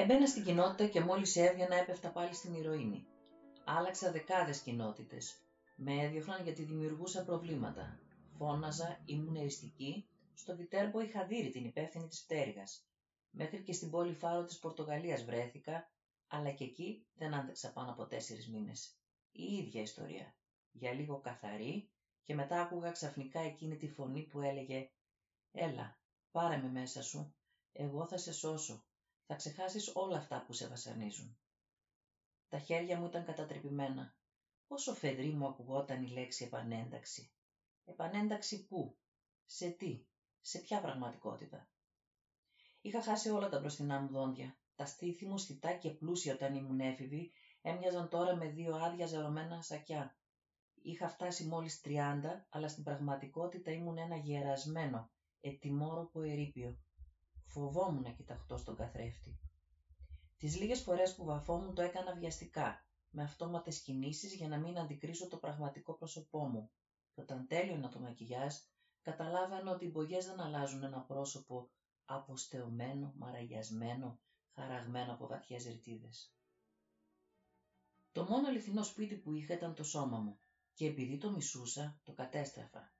Έμπαινα 0.00 0.26
στην 0.26 0.44
κοινότητα 0.44 0.86
και 0.86 1.00
μόλις 1.00 1.36
έβγαινα 1.36 1.76
έπεφτα 1.76 2.10
πάλι 2.10 2.34
στην 2.34 2.54
ηρωίνη. 2.54 3.06
Άλλαξα 3.64 4.12
δεκάδες 4.12 4.60
κοινότητες. 4.60 5.42
Με 5.76 6.02
έδιωχναν 6.02 6.42
γιατί 6.42 6.62
δημιουργούσα 6.62 7.24
προβλήματα. 7.24 8.00
Φώναζα, 8.36 9.00
ήμουν 9.04 9.36
εριστική. 9.36 10.08
Στο 10.34 10.56
Βιτέρμπο 10.56 11.00
είχα 11.00 11.24
δει 11.24 11.50
την 11.50 11.64
υπεύθυνη 11.64 12.06
της 12.06 12.24
πτέρυγας. 12.24 12.88
Μέχρι 13.30 13.62
και 13.62 13.72
στην 13.72 13.90
πόλη 13.90 14.14
Φάρο 14.14 14.44
της 14.44 14.58
Πορτογαλίας 14.58 15.24
βρέθηκα, 15.24 15.90
αλλά 16.26 16.50
και 16.50 16.64
εκεί 16.64 17.06
δεν 17.14 17.34
άντεξα 17.34 17.72
πάνω 17.72 17.90
από 17.90 18.06
τέσσερις 18.06 18.48
μήνες. 18.48 18.98
Η 19.32 19.42
ίδια 19.54 19.80
ιστορία. 19.80 20.34
Για 20.72 20.92
λίγο 20.92 21.20
καθαρή 21.20 21.90
και 22.22 22.34
μετά 22.34 22.60
άκουγα 22.60 22.90
ξαφνικά 22.90 23.40
εκείνη 23.40 23.76
τη 23.76 23.88
φωνή 23.88 24.22
που 24.22 24.40
έλεγε 24.40 24.90
«Έλα, 25.52 25.98
πάρε 26.30 26.56
με 26.56 26.68
μέσα 26.68 27.02
σου, 27.02 27.34
εγώ 27.72 28.06
θα 28.06 28.16
σε 28.16 28.32
σώσω, 28.32 28.82
θα 29.30 29.36
ξεχάσεις 29.36 29.90
όλα 29.94 30.16
αυτά 30.16 30.44
που 30.46 30.52
σε 30.52 30.68
βασανίζουν. 30.68 31.38
Τα 32.48 32.58
χέρια 32.58 32.98
μου 32.98 33.06
ήταν 33.06 33.24
κατατρεπημένα. 33.24 34.14
Πόσο 34.66 34.94
φεδρή 34.94 35.30
μου 35.32 35.46
ακουγόταν 35.46 36.02
η 36.02 36.08
λέξη 36.08 36.44
επανένταξη. 36.44 37.32
Επανένταξη 37.84 38.66
πού, 38.66 38.98
σε 39.44 39.68
τι, 39.70 40.06
σε 40.40 40.58
ποια 40.58 40.80
πραγματικότητα; 40.80 41.68
Είχα 42.80 43.02
χάσει 43.02 43.28
όλα 43.30 43.48
τα 43.48 43.60
μπροστινά 43.60 44.00
μου 44.00 44.08
δόντια. 44.08 44.58
Τα 44.74 44.86
στήθη 44.86 45.26
μου 45.26 45.38
στιτά 45.38 45.72
και 45.72 45.90
πλούσια 45.90 46.34
όταν 46.34 46.54
ήμουν 46.54 46.80
έφηβη, 46.80 47.32
έμοιαζαν 47.62 48.08
τώρα 48.08 48.36
με 48.36 48.48
δύο 48.48 48.76
άδεια 48.76 49.06
ζερωμένα 49.06 49.62
σακιά. 49.62 50.16
Είχα 50.82 51.08
φτάσει 51.08 51.44
μόλις 51.44 51.80
τριάντα, 51.80 52.46
αλλά 52.50 52.68
στην 52.68 52.84
πραγματικότητα 52.84 53.70
ήμουν 53.70 53.98
ένα 53.98 54.16
γερασμένο, 54.16 55.10
ετοιμόρροπο 55.40 56.20
ερείπιο. 56.22 56.78
Φοβόμουν 57.50 58.02
να 58.02 58.10
κοιταχτώ 58.10 58.56
στον 58.56 58.76
καθρέφτη. 58.76 59.38
Τις 60.36 60.56
λίγες 60.56 60.80
φορές 60.80 61.14
που 61.14 61.24
βαφόμουν 61.24 61.74
το 61.74 61.82
έκανα 61.82 62.14
βιαστικά, 62.14 62.84
με 63.10 63.22
αυτόματες 63.22 63.80
κινήσεις 63.80 64.34
για 64.34 64.48
να 64.48 64.58
μην 64.58 64.78
αντικρίσω 64.78 65.28
το 65.28 65.36
πραγματικό 65.36 65.92
πρόσωπό 65.92 66.46
μου. 66.46 66.70
Και 67.12 67.20
όταν 67.20 67.46
τέλειωνα 67.46 67.88
το 67.88 68.00
μακιγιάζ, 68.00 68.54
καταλάβαινα 69.02 69.70
ότι 69.72 69.84
οι 69.84 69.90
μπογιές 69.92 70.26
δεν 70.26 70.40
αλλάζουν 70.40 70.82
ένα 70.82 71.00
πρόσωπο 71.00 71.70
αποστεωμένο, 72.04 73.12
μαραγιασμένο, 73.16 74.20
χαραγμένο 74.54 75.12
από 75.12 75.26
βαθιές 75.26 75.64
ρητίδες. 75.64 76.32
Το 78.12 78.24
μόνο 78.24 78.48
αληθινό 78.48 78.82
σπίτι 78.82 79.16
που 79.16 79.32
είχα 79.32 79.54
ήταν 79.54 79.74
το 79.74 79.84
σώμα 79.84 80.18
μου 80.18 80.38
και 80.74 80.86
επειδή 80.86 81.18
το 81.18 81.30
μισούσα, 81.30 82.00
το 82.04 82.12
κατέστραφα. 82.12 82.92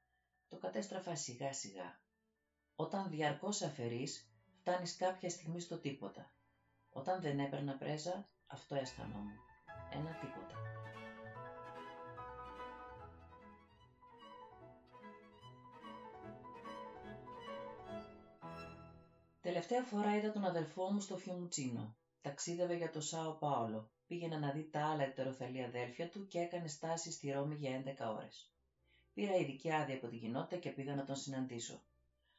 Το 0.48 0.58
κατέστραφα 0.58 1.16
σιγά 1.16 1.52
σιγά. 1.52 2.00
Όταν 2.76 3.10
διαρκώς 3.10 3.62
αφαιρείς, 3.62 4.30
φτάνεις 4.68 4.96
κάποια 4.96 5.30
στιγμή 5.30 5.60
στο 5.60 5.78
τίποτα. 5.78 6.32
Όταν 6.90 7.20
δεν 7.20 7.38
έπαιρνα 7.38 7.76
πρέζα, 7.76 8.28
αυτό 8.46 8.74
αισθανόμουν. 8.74 9.38
Ένα 9.92 10.10
τίποτα. 10.10 10.54
Τελευταία 19.40 19.82
φορά 19.82 20.16
είδα 20.16 20.32
τον 20.32 20.44
αδελφό 20.44 20.92
μου 20.92 21.00
στο 21.00 21.16
Φιωμουτσίνο. 21.16 21.96
Ταξίδευε 22.20 22.74
για 22.74 22.90
το 22.90 23.00
Σάο 23.00 23.32
Πάολο. 23.32 23.90
Πήγαινε 24.06 24.36
να 24.38 24.52
δει 24.52 24.70
τα 24.70 24.86
άλλα 24.86 25.02
ετεροθαλή 25.02 25.62
αδέλφια 25.64 26.08
του 26.08 26.26
και 26.26 26.38
έκανε 26.38 26.68
στάση 26.68 27.12
στη 27.12 27.30
Ρώμη 27.30 27.54
για 27.54 27.82
11 27.84 28.16
ώρες. 28.16 28.52
Πήρα 29.14 29.34
ειδική 29.34 29.72
άδεια 29.72 29.94
από 29.94 30.08
την 30.08 30.20
κοινότητα 30.20 30.56
και 30.56 30.70
πήγα 30.70 30.94
να 30.94 31.04
τον 31.04 31.16
συναντήσω. 31.16 31.82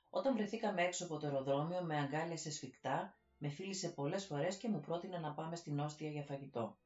Όταν 0.09 0.35
βρεθήκαμε 0.35 0.81
έξω 0.81 1.05
από 1.05 1.17
το 1.17 1.27
αεροδρόμιο, 1.27 1.81
με 1.81 1.97
αγκάλιασε 1.97 2.51
σφιχτά, 2.51 3.17
με 3.37 3.49
φίλησε 3.49 3.89
πολλές 3.89 4.25
φορές 4.25 4.57
και 4.57 4.69
μου 4.69 4.79
πρότεινε 4.79 5.17
να 5.17 5.33
πάμε 5.33 5.55
στην 5.55 5.79
Όστια 5.79 6.09
για 6.09 6.23
φαγητό. 6.23 6.77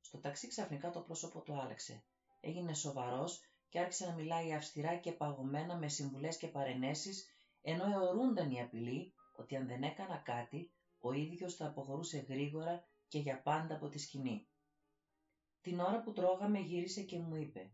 Στο 0.00 0.18
ταξί 0.18 0.46
ξαφνικά 0.48 0.90
το 0.90 1.00
πρόσωπο 1.00 1.40
του 1.40 1.60
άλλαξε. 1.60 2.04
Έγινε 2.40 2.74
σοβαρός 2.74 3.40
και 3.68 3.78
άρχισε 3.78 4.06
να 4.06 4.12
μιλάει 4.12 4.52
αυστηρά 4.52 4.96
και 4.96 5.12
παγωμένα 5.12 5.76
με 5.76 5.88
συμβουλές 5.88 6.36
και 6.36 6.48
παρενέσεις, 6.48 7.26
ενώ 7.62 7.84
αιωρούνταν 7.84 8.50
η 8.50 8.60
απειλή 8.60 9.14
ότι 9.36 9.56
αν 9.56 9.66
δεν 9.66 9.82
έκανα 9.82 10.16
κάτι, 10.16 10.72
ο 10.98 11.12
ίδιος 11.12 11.56
θα 11.56 11.66
αποχωρούσε 11.66 12.26
γρήγορα 12.28 12.84
και 13.08 13.18
για 13.18 13.42
πάντα 13.42 13.74
από 13.74 13.88
τη 13.88 13.98
σκηνή. 13.98 14.46
Την 15.60 15.80
ώρα 15.80 16.00
που 16.00 16.12
τρώγαμε 16.12 16.58
γύρισε 16.58 17.02
και 17.02 17.18
μου 17.18 17.36
είπε 17.36 17.70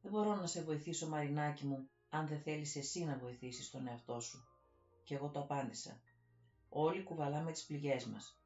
«Δεν 0.00 0.12
μπορώ 0.12 0.34
να 0.34 0.46
σε 0.46 0.62
βοηθήσω 0.62 1.08
Μαρινάκι 1.08 1.66
μου, 1.66 1.90
αν 2.12 2.26
δεν 2.26 2.40
θέλεις 2.40 2.76
εσύ 2.76 3.04
να 3.04 3.18
βοηθήσεις 3.18 3.70
τον 3.70 3.86
εαυτό 3.86 4.20
σου». 4.20 4.46
Και 5.04 5.14
εγώ 5.14 5.28
το 5.28 5.40
απάντησα 5.40 6.00
«Όλοι 6.68 7.02
κουβαλάμε 7.02 7.52
τις 7.52 7.64
πληγές 7.64 8.06
μας. 8.06 8.38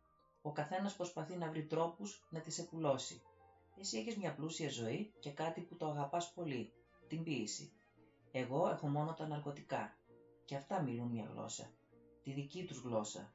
Ο 0.43 0.53
καθένας 0.53 0.97
προσπαθεί 0.97 1.37
να 1.37 1.51
βρει 1.51 1.67
τρόπους 1.67 2.27
να 2.31 2.41
τις 2.41 2.59
επουλώσει. 2.59 3.23
Εσύ 3.81 3.99
έχεις 3.99 4.17
μια 4.17 4.35
πλούσια 4.35 4.69
ζωή 4.71 5.13
και 5.21 5.31
κάτι 5.31 5.61
που 5.61 5.77
το 5.77 5.87
αγαπάς 5.87 6.33
πολύ, 6.33 6.73
την 7.09 7.23
ποίηση. 7.23 7.73
Εγώ 8.33 8.69
έχω 8.69 8.89
μόνο 8.89 9.15
τα 9.15 9.27
ναρκωτικά 9.27 9.97
και 10.45 10.57
αυτά 10.57 10.83
μιλούν 10.83 11.09
μια 11.09 11.31
γλώσσα 11.33 11.71
τη 12.27 12.33
δική 12.33 12.65
τους 12.65 12.79
γλώσσα. 12.79 13.33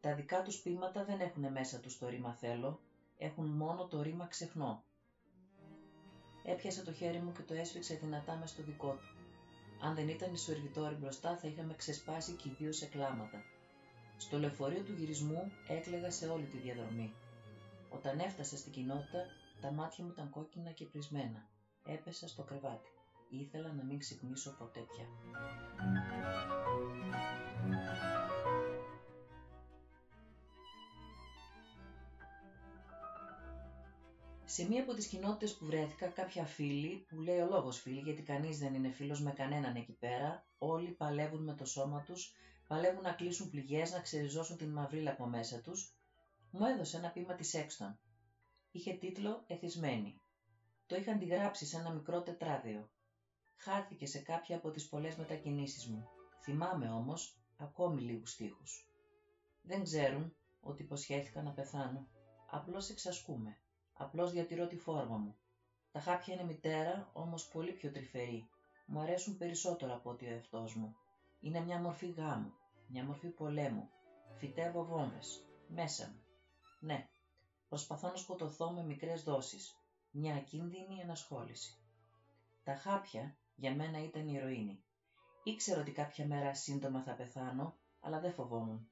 Τα 0.00 0.14
δικά 0.14 0.42
τους 0.42 0.60
ποίηματα 0.60 1.04
δεν 1.04 1.20
έχουν 1.20 1.52
μέσα 1.52 1.80
τους 1.80 1.98
το 1.98 2.08
ρήμα 2.08 2.34
θέλω, 2.34 2.80
έχουν 3.18 3.46
μόνο 3.46 3.86
το 3.86 4.02
ρήμα 4.02 4.26
ξεχνώ. 4.26 4.84
Έπιασε 6.44 6.84
το 6.84 6.92
χέρι 6.92 7.18
μου 7.18 7.32
και 7.32 7.42
το 7.42 7.54
έσφιξε 7.54 7.94
δυνατά 7.94 8.36
μες 8.36 8.50
στο 8.50 8.62
δικό 8.62 8.90
του. 8.92 9.13
Αν 9.86 9.94
δεν 9.94 10.08
ήταν 10.08 10.32
η 10.32 10.38
σορβιτόρη 10.38 10.94
μπροστά 10.94 11.36
θα 11.36 11.48
είχαμε 11.48 11.74
ξεσπάσει 11.74 12.32
και 12.32 12.48
οι 12.48 12.54
δύο 12.58 12.72
σε 12.72 12.86
κλάματα. 12.86 13.42
Στο 14.16 14.38
λεωφορείο 14.38 14.82
του 14.82 14.92
γυρισμού 14.92 15.52
έκλαιγα 15.68 16.10
σε 16.10 16.26
όλη 16.28 16.44
τη 16.44 16.56
διαδρομή. 16.56 17.14
Όταν 17.88 18.18
έφτασα 18.18 18.56
στην 18.56 18.72
κοινότητα, 18.72 19.26
τα 19.60 19.70
μάτια 19.70 20.04
μου 20.04 20.10
ήταν 20.10 20.30
κόκκινα 20.30 20.70
και 20.70 20.84
πρισμένα. 20.84 21.48
Έπεσα 21.86 22.28
στο 22.28 22.42
κρεβάτι. 22.42 22.88
Ήθελα 23.28 23.72
να 23.72 23.84
μην 23.84 23.98
ξυπνήσω 23.98 24.54
ποτέ 24.58 24.80
πια. 24.80 25.06
Σε 34.56 34.66
μία 34.66 34.82
από 34.82 34.94
τις 34.94 35.06
κοινότητες 35.06 35.56
που 35.56 35.64
βρέθηκα, 35.64 36.06
κάποια 36.06 36.44
φίλοι, 36.44 37.06
που 37.08 37.20
λέει 37.20 37.38
ο 37.38 37.46
λόγος 37.46 37.80
φίλοι, 37.80 38.00
γιατί 38.00 38.22
κανείς 38.22 38.58
δεν 38.58 38.74
είναι 38.74 38.90
φίλος 38.90 39.22
με 39.22 39.32
κανέναν 39.32 39.76
εκεί 39.76 39.92
πέρα, 39.92 40.46
όλοι 40.58 40.90
παλεύουν 40.90 41.42
με 41.44 41.54
το 41.54 41.64
σώμα 41.64 42.02
τους, 42.02 42.34
παλεύουν 42.68 43.02
να 43.02 43.12
κλείσουν 43.12 43.50
πληγές, 43.50 43.92
να 43.92 44.00
ξεριζώσουν 44.00 44.56
την 44.56 44.68
μαυρίλα 44.72 45.10
από 45.10 45.26
μέσα 45.26 45.60
τους, 45.60 45.94
μου 46.50 46.66
έδωσε 46.66 46.96
ένα 46.96 47.10
πείμα 47.10 47.34
της 47.34 47.54
Έξτον. 47.54 47.98
Είχε 48.70 48.92
τίτλο 48.92 49.44
«Εθισμένη». 49.46 50.20
Το 50.86 50.96
είχαν 50.96 51.18
τη 51.18 51.24
γράψει 51.24 51.66
σε 51.66 51.76
ένα 51.76 51.92
μικρό 51.92 52.22
τετράδιο. 52.22 52.90
Χάθηκε 53.56 54.06
σε 54.06 54.18
κάποια 54.18 54.56
από 54.56 54.70
τις 54.70 54.88
πολλές 54.88 55.16
μετακινήσεις 55.16 55.86
μου. 55.86 56.08
Θυμάμαι 56.42 56.90
όμως 56.90 57.38
ακόμη 57.56 58.00
λίγους 58.00 58.30
στίχους. 58.30 58.88
Δεν 59.62 59.82
ξέρουν 59.82 60.36
ότι 60.60 60.82
υποσχέθηκα 60.82 61.42
να 61.42 61.50
πεθάνω. 61.50 62.08
Απλώς 62.50 62.90
εξασκούμε. 62.90 63.58
Απλώς 63.96 64.32
διατηρώ 64.32 64.66
τη 64.66 64.76
φόρμα 64.76 65.16
μου. 65.16 65.36
Τα 65.92 66.00
χάπια 66.00 66.34
είναι 66.34 66.44
μητέρα, 66.44 67.10
όμως 67.12 67.48
πολύ 67.48 67.72
πιο 67.72 67.90
τρυφερή. 67.90 68.48
Μου 68.86 69.00
αρέσουν 69.00 69.36
περισσότερο 69.36 69.94
από 69.94 70.10
ότι 70.10 70.26
ο 70.26 70.30
εαυτός 70.30 70.74
μου. 70.74 70.96
Είναι 71.40 71.60
μια 71.60 71.78
μορφή 71.78 72.10
γάμου, 72.10 72.52
μια 72.86 73.04
μορφή 73.04 73.28
πολέμου. 73.28 73.88
Φυτεύω 74.38 74.84
βόμβες, 74.84 75.44
μέσα 75.68 76.06
μου. 76.06 76.24
Ναι, 76.80 77.08
προσπαθώ 77.68 78.08
να 78.08 78.16
σκοτωθώ 78.16 78.70
με 78.70 78.82
μικρές 78.82 79.22
δόσεις. 79.22 79.78
Μια 80.10 80.34
ακίνδυνη 80.34 81.00
ενασχόληση. 81.00 81.78
Τα 82.62 82.74
χάπια 82.74 83.36
για 83.54 83.74
μένα 83.74 84.04
ήταν 84.04 84.28
η 84.28 84.32
ηρωίνη. 84.36 84.84
Ήξερα 85.42 85.80
ότι 85.80 85.92
κάποια 85.92 86.26
μέρα 86.26 86.54
σύντομα 86.54 87.02
θα 87.02 87.14
πεθάνω, 87.14 87.76
αλλά 88.00 88.20
δεν 88.20 88.32
φοβόμουν. 88.32 88.88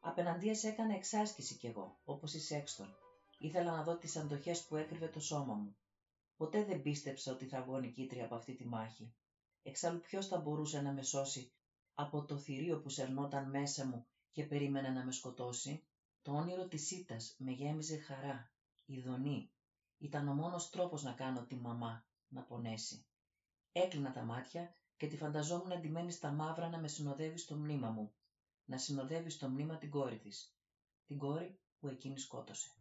Απέναντίας 0.00 0.64
έκανα 0.64 0.94
εξάσκηση 0.94 1.56
κι 1.56 1.66
εγώ, 1.66 2.00
όπως 2.04 2.34
η 2.34 2.40
Σέξτον. 2.40 2.94
Ήθελα 3.42 3.76
να 3.76 3.82
δω 3.82 3.96
τις 3.96 4.16
αντοχές 4.16 4.64
που 4.66 4.76
έκρυβε 4.76 5.08
το 5.08 5.20
σώμα 5.20 5.54
μου. 5.54 5.76
Ποτέ 6.36 6.64
δεν 6.64 6.82
πίστεψα 6.82 7.32
ότι 7.32 7.46
θα 7.46 7.62
βγω 7.62 7.78
νικήτρια 7.78 8.24
από 8.24 8.34
αυτή 8.34 8.54
τη 8.54 8.66
μάχη. 8.66 9.14
Εξάλλου 9.62 10.00
ποιος 10.00 10.26
θα 10.26 10.38
μπορούσε 10.40 10.80
να 10.80 10.92
με 10.92 11.02
σώσει 11.02 11.52
από 11.94 12.24
το 12.24 12.38
θηρίο 12.38 12.80
που 12.80 12.88
σερνόταν 12.88 13.50
μέσα 13.50 13.86
μου 13.86 14.06
και 14.30 14.44
περίμενε 14.44 14.88
να 14.88 15.04
με 15.04 15.12
σκοτώσει; 15.12 15.84
Το 16.22 16.32
όνειρο 16.32 16.68
της 16.68 16.90
ήττας 16.90 17.34
με 17.38 17.50
γέμιζε 17.50 17.96
χαρά, 17.96 18.52
ειδονή. 18.84 19.50
Ήταν 19.98 20.28
ο 20.28 20.34
μόνος 20.34 20.70
τρόπος 20.70 21.02
να 21.02 21.12
κάνω 21.12 21.46
τη 21.46 21.54
μαμά 21.56 22.04
να 22.28 22.42
πονέσει. 22.42 23.06
Έκλεινα 23.72 24.12
τα 24.12 24.22
μάτια 24.22 24.74
και 24.96 25.06
τη 25.06 25.16
φανταζόμουν 25.16 25.72
αντιμένη 25.72 26.10
στα 26.10 26.30
μαύρα 26.30 26.68
να 26.68 26.78
με 26.78 26.88
συνοδεύει 26.88 27.38
στο 27.38 27.56
μνήμα 27.56 27.90
μου. 27.90 28.12
Να 28.64 28.78
συνοδεύει 28.78 29.30
στο 29.30 29.48
μνήμα 29.48 29.78
την 29.78 29.90
κόρη 29.90 30.18
της. 30.18 30.54
Την 31.06 31.18
κόρη 31.18 31.60
που 31.78 31.88
εκείνη 31.88 32.18
σκότωσε. 32.18 32.79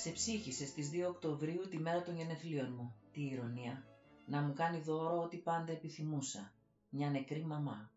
Ξεψύχησε 0.00 0.66
στις 0.66 0.90
2 0.90 1.06
Οκτωβρίου 1.08 1.68
τη 1.68 1.78
μέρα 1.78 2.02
των 2.02 2.16
γενεθλίων 2.16 2.72
μου. 2.72 2.94
Τι 3.12 3.22
ηρωνία. 3.26 3.84
Να 4.26 4.40
μου 4.42 4.52
κάνει 4.52 4.80
δώρο 4.80 5.22
ό,τι 5.22 5.36
πάντα 5.36 5.72
επιθυμούσα. 5.72 6.52
Μια 6.88 7.10
νεκρή 7.10 7.44
μαμά. 7.44 7.90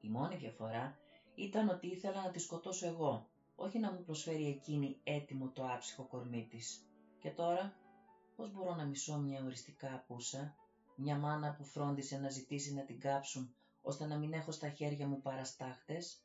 Η 0.00 0.08
μόνη 0.08 0.36
διαφορά 0.36 0.98
ήταν 1.34 1.68
ότι 1.68 1.86
ήθελα 1.86 2.22
να 2.22 2.30
τη 2.30 2.38
σκοτώσω 2.38 2.86
εγώ, 2.86 3.28
όχι 3.54 3.78
να 3.78 3.92
μου 3.92 4.02
προσφέρει 4.02 4.46
εκείνη 4.46 5.00
έτοιμο 5.04 5.48
το 5.50 5.66
άψυχο 5.68 6.06
κορμί 6.06 6.46
της. 6.50 6.86
Και 7.20 7.30
τώρα, 7.30 7.76
πώς 8.36 8.52
μπορώ 8.52 8.74
να 8.74 8.84
μισώ 8.84 9.18
μια 9.18 9.42
οριστικά 9.44 9.94
απούσα, 9.94 10.54
μια 10.96 11.16
μάνα 11.16 11.54
που 11.54 11.64
φρόντισε 11.64 12.18
να 12.18 12.28
ζητήσει 12.28 12.74
να 12.74 12.82
την 12.84 13.00
κάψουν, 13.00 13.54
ώστε 13.82 14.06
να 14.06 14.18
μην 14.18 14.32
έχω 14.32 14.50
στα 14.50 14.68
χέρια 14.68 15.06
μου 15.06 15.20
παραστάχτες, 15.20 16.22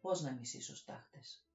πώς 0.00 0.22
να 0.22 0.32
μισήσω 0.32 0.76
στάχτες; 0.76 1.46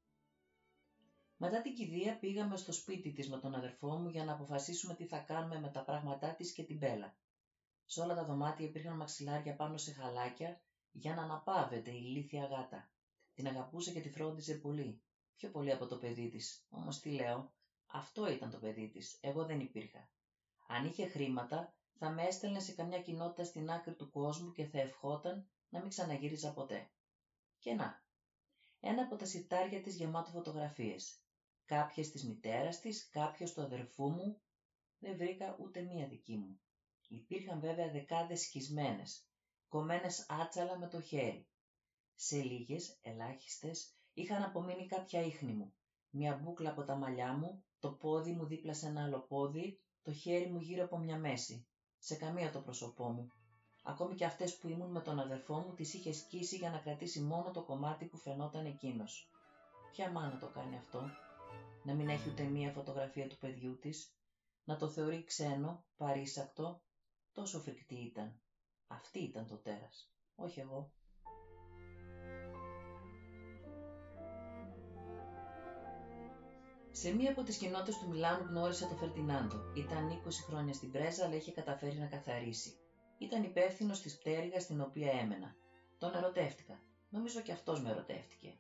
Μετά 1.39 1.62
την 1.62 1.75
κηδεία 1.75 2.17
πήγαμε 2.20 2.58
στο 2.58 2.72
σπίτι 2.72 3.12
της 3.12 3.29
με 3.29 3.38
τον 3.39 3.56
αδερφό 3.56 3.88
μου 3.98 4.10
για 4.10 4.25
να 4.25 4.34
αποφασίσουμε 4.34 4.94
τι 4.96 5.06
θα 5.06 5.17
κάνουμε 5.17 5.60
με 5.60 5.70
τα 5.70 5.84
πράγματά 5.84 6.36
της 6.36 6.51
και 6.51 6.63
την 6.63 6.77
Μπέλα. 6.77 7.15
Σε 7.86 8.01
όλα 8.01 8.15
τα 8.15 8.25
δωμάτια 8.25 8.65
υπήρχαν 8.65 8.96
μαξιλάρια 8.96 9.56
πάνω 9.56 9.77
σε 9.77 9.91
χαλάκια 9.94 10.62
για 10.91 11.15
να 11.15 11.22
αναπαύεται 11.22 11.91
η 11.91 12.00
ηλίθια 12.03 12.46
γάτα. 12.46 12.91
Την 13.34 13.48
αγαπούσε 13.48 13.91
και 13.91 14.00
τη 14.00 14.10
φρόντιζε 14.10 14.53
πολύ. 14.53 15.01
Πιο 15.36 15.50
πολύ 15.50 15.72
από 15.72 15.86
το 15.88 15.98
παιδί 15.98 16.29
της. 16.29 16.65
Όμως 16.70 17.00
τι 17.00 17.10
λέω, 17.10 17.51
αυτό 17.88 18.32
ήταν 18.32 18.50
το 18.51 18.58
παιδί 18.58 18.88
της. 18.89 19.17
Εγώ 19.22 19.46
δεν 19.46 19.60
υπήρχα. 19.60 20.10
Αν 20.67 20.86
είχε 20.86 21.08
χρήματα, 21.08 21.74
θα 21.98 22.10
με 22.10 22.24
έστελνε 22.24 22.60
σε 22.60 22.72
καμιά 22.72 23.01
κοινότητα 23.01 23.44
στην 23.44 23.70
άκρη 23.70 23.94
του 23.94 24.10
κόσμου 24.12 24.51
και 24.51 24.65
θα 24.65 24.79
ευχόταν 24.79 25.48
να 25.70 25.79
μην 25.79 25.89
ξαναγύριζα 25.89 26.53
ποτέ. 26.53 26.89
Και 27.60 27.74
να, 27.74 28.03
ένα 28.79 29.01
από 29.01 29.15
τα 29.15 29.25
σιτάρια 29.25 29.82
της 29.82 29.96
γεμάτο 29.96 30.29
φωτογραφίες 30.32 31.22
κάποιες 31.68 32.10
της 32.12 32.28
μητέρας 32.28 32.80
της, 32.80 33.10
κάποιες 33.10 33.54
του 33.54 33.62
αδερφού 33.62 34.10
μου, 34.10 34.42
δεν 35.00 35.18
βρήκα 35.18 35.56
ούτε 35.60 35.82
μία 35.82 36.08
δική 36.08 36.38
μου. 36.38 36.60
Υπήρχαν 37.08 37.60
βέβαια 37.60 37.92
δεκάδες 37.92 38.42
σκισμένες, 38.42 39.28
κομμένες 39.68 40.26
άτσαλα 40.30 40.78
με 40.78 40.88
το 40.88 41.02
χέρι. 41.02 41.48
Σε 42.16 42.38
λίγες, 42.42 43.00
ελάχιστες, 43.02 43.96
είχαν 44.14 44.44
απομείνει 44.44 44.86
κάποια 44.86 45.22
ίχνη 45.22 45.54
μου. 45.54 45.74
Μια 46.10 46.36
μπούκλα 46.36 46.70
από 46.70 46.84
τα 46.84 46.96
μαλλιά 46.96 47.34
μου, 47.34 47.64
το 47.80 47.92
πόδι 47.92 48.32
μου 48.32 48.46
δίπλα 48.46 48.74
σε 48.74 48.88
ένα 48.88 49.04
άλλο 49.04 49.20
πόδι, 49.20 49.82
το 50.02 50.14
χέρι 50.14 50.52
μου 50.52 50.60
γύρω 50.60 50.84
από 50.84 50.98
μια 50.98 51.18
μέση. 51.18 51.68
Σε 51.98 52.16
καμία 52.16 52.52
το 52.52 52.62
πρόσωπό 52.62 53.10
μου. 53.10 53.32
Ακόμη 53.84 54.16
και 54.16 54.26
αυτές 54.26 54.58
που 54.58 54.68
ήμουν 54.68 54.92
με 54.92 55.02
τον 55.02 55.20
αδερφό 55.20 55.60
μου 55.60 55.74
τις 55.74 55.94
είχε 55.94 56.14
σκίσει 56.14 56.56
για 56.56 56.70
να 56.70 56.78
κρατήσει 56.78 57.22
μόνο 57.22 57.52
το 57.52 57.64
κομμάτι 57.64 58.06
που 58.06 58.18
φαινόταν 58.18 58.66
εκείνος. 58.66 59.32
Ποια 59.92 60.12
μάνα 60.12 60.38
το 60.38 60.48
κάνει 60.48 60.78
αυτό, 60.78 61.10
να 61.88 61.94
μην 61.94 62.10
έχει 62.10 62.29
ούτε 62.29 62.44
μία 62.44 62.72
φωτογραφία 62.72 63.27
του 63.27 63.38
παιδιού 63.38 63.77
της, 63.79 64.13
να 64.63 64.77
το 64.77 64.89
θεωρεί 64.89 65.24
ξένο, 65.24 65.86
παρήσακτο, 65.98 66.82
τόσο 67.34 67.60
φρικτή 67.60 67.96
ήταν. 67.96 68.41
Αυτή 68.88 69.20
ήταν 69.20 69.48
το 69.48 69.58
τέρας, 69.58 70.13
όχι 70.36 70.60
εγώ. 70.60 70.91
Σε 76.91 77.13
μία 77.13 77.32
από 77.32 77.44
τις 77.44 77.58
κοινότητες 77.58 77.98
του 77.98 78.08
Μιλάνου 78.10 78.46
γνώρισα 78.46 78.88
τον 78.88 78.98
Φερτινάντο. 78.98 79.56
Ήταν 79.75 80.10
20 80.10 80.44
χρόνια 80.48 80.74
στην 80.74 80.91
πρέζα, 80.91 81.25
αλλά 81.25 81.36
είχε 81.36 81.51
καταφέρει 81.51 81.98
να 81.98 82.06
καθαρίσει. 82.06 82.77
Ήταν 83.17 83.44
υπεύθυνος 83.44 84.01
της 84.01 84.17
πτέρυγας 84.17 84.63
στην 84.63 84.82
οποία 84.82 85.12
έμενα. 85.12 85.56
Τον 85.98 86.15
ερωτεύτηκα. 86.15 86.79
Νομίζω 87.10 87.41
και 87.41 87.51
αυτός 87.51 87.82
με 87.82 87.89
ερωτεύτηκε. 87.89 88.60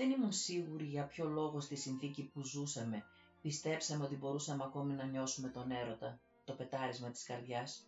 Δεν 0.00 0.10
ήμουν 0.10 0.32
σίγουρη 0.32 0.84
για 0.84 1.06
ποιο 1.06 1.24
λόγο 1.28 1.60
στη 1.60 1.76
συνθήκη 1.76 2.22
που 2.22 2.44
ζούσαμε 2.44 3.04
πιστέψαμε 3.40 4.04
ότι 4.04 4.16
μπορούσαμε 4.16 4.64
ακόμη 4.64 4.92
να 4.92 5.04
νιώσουμε 5.04 5.48
τον 5.48 5.70
έρωτα, 5.70 6.20
το 6.44 6.52
πετάρισμα 6.52 7.10
της 7.10 7.22
καρδιάς. 7.22 7.86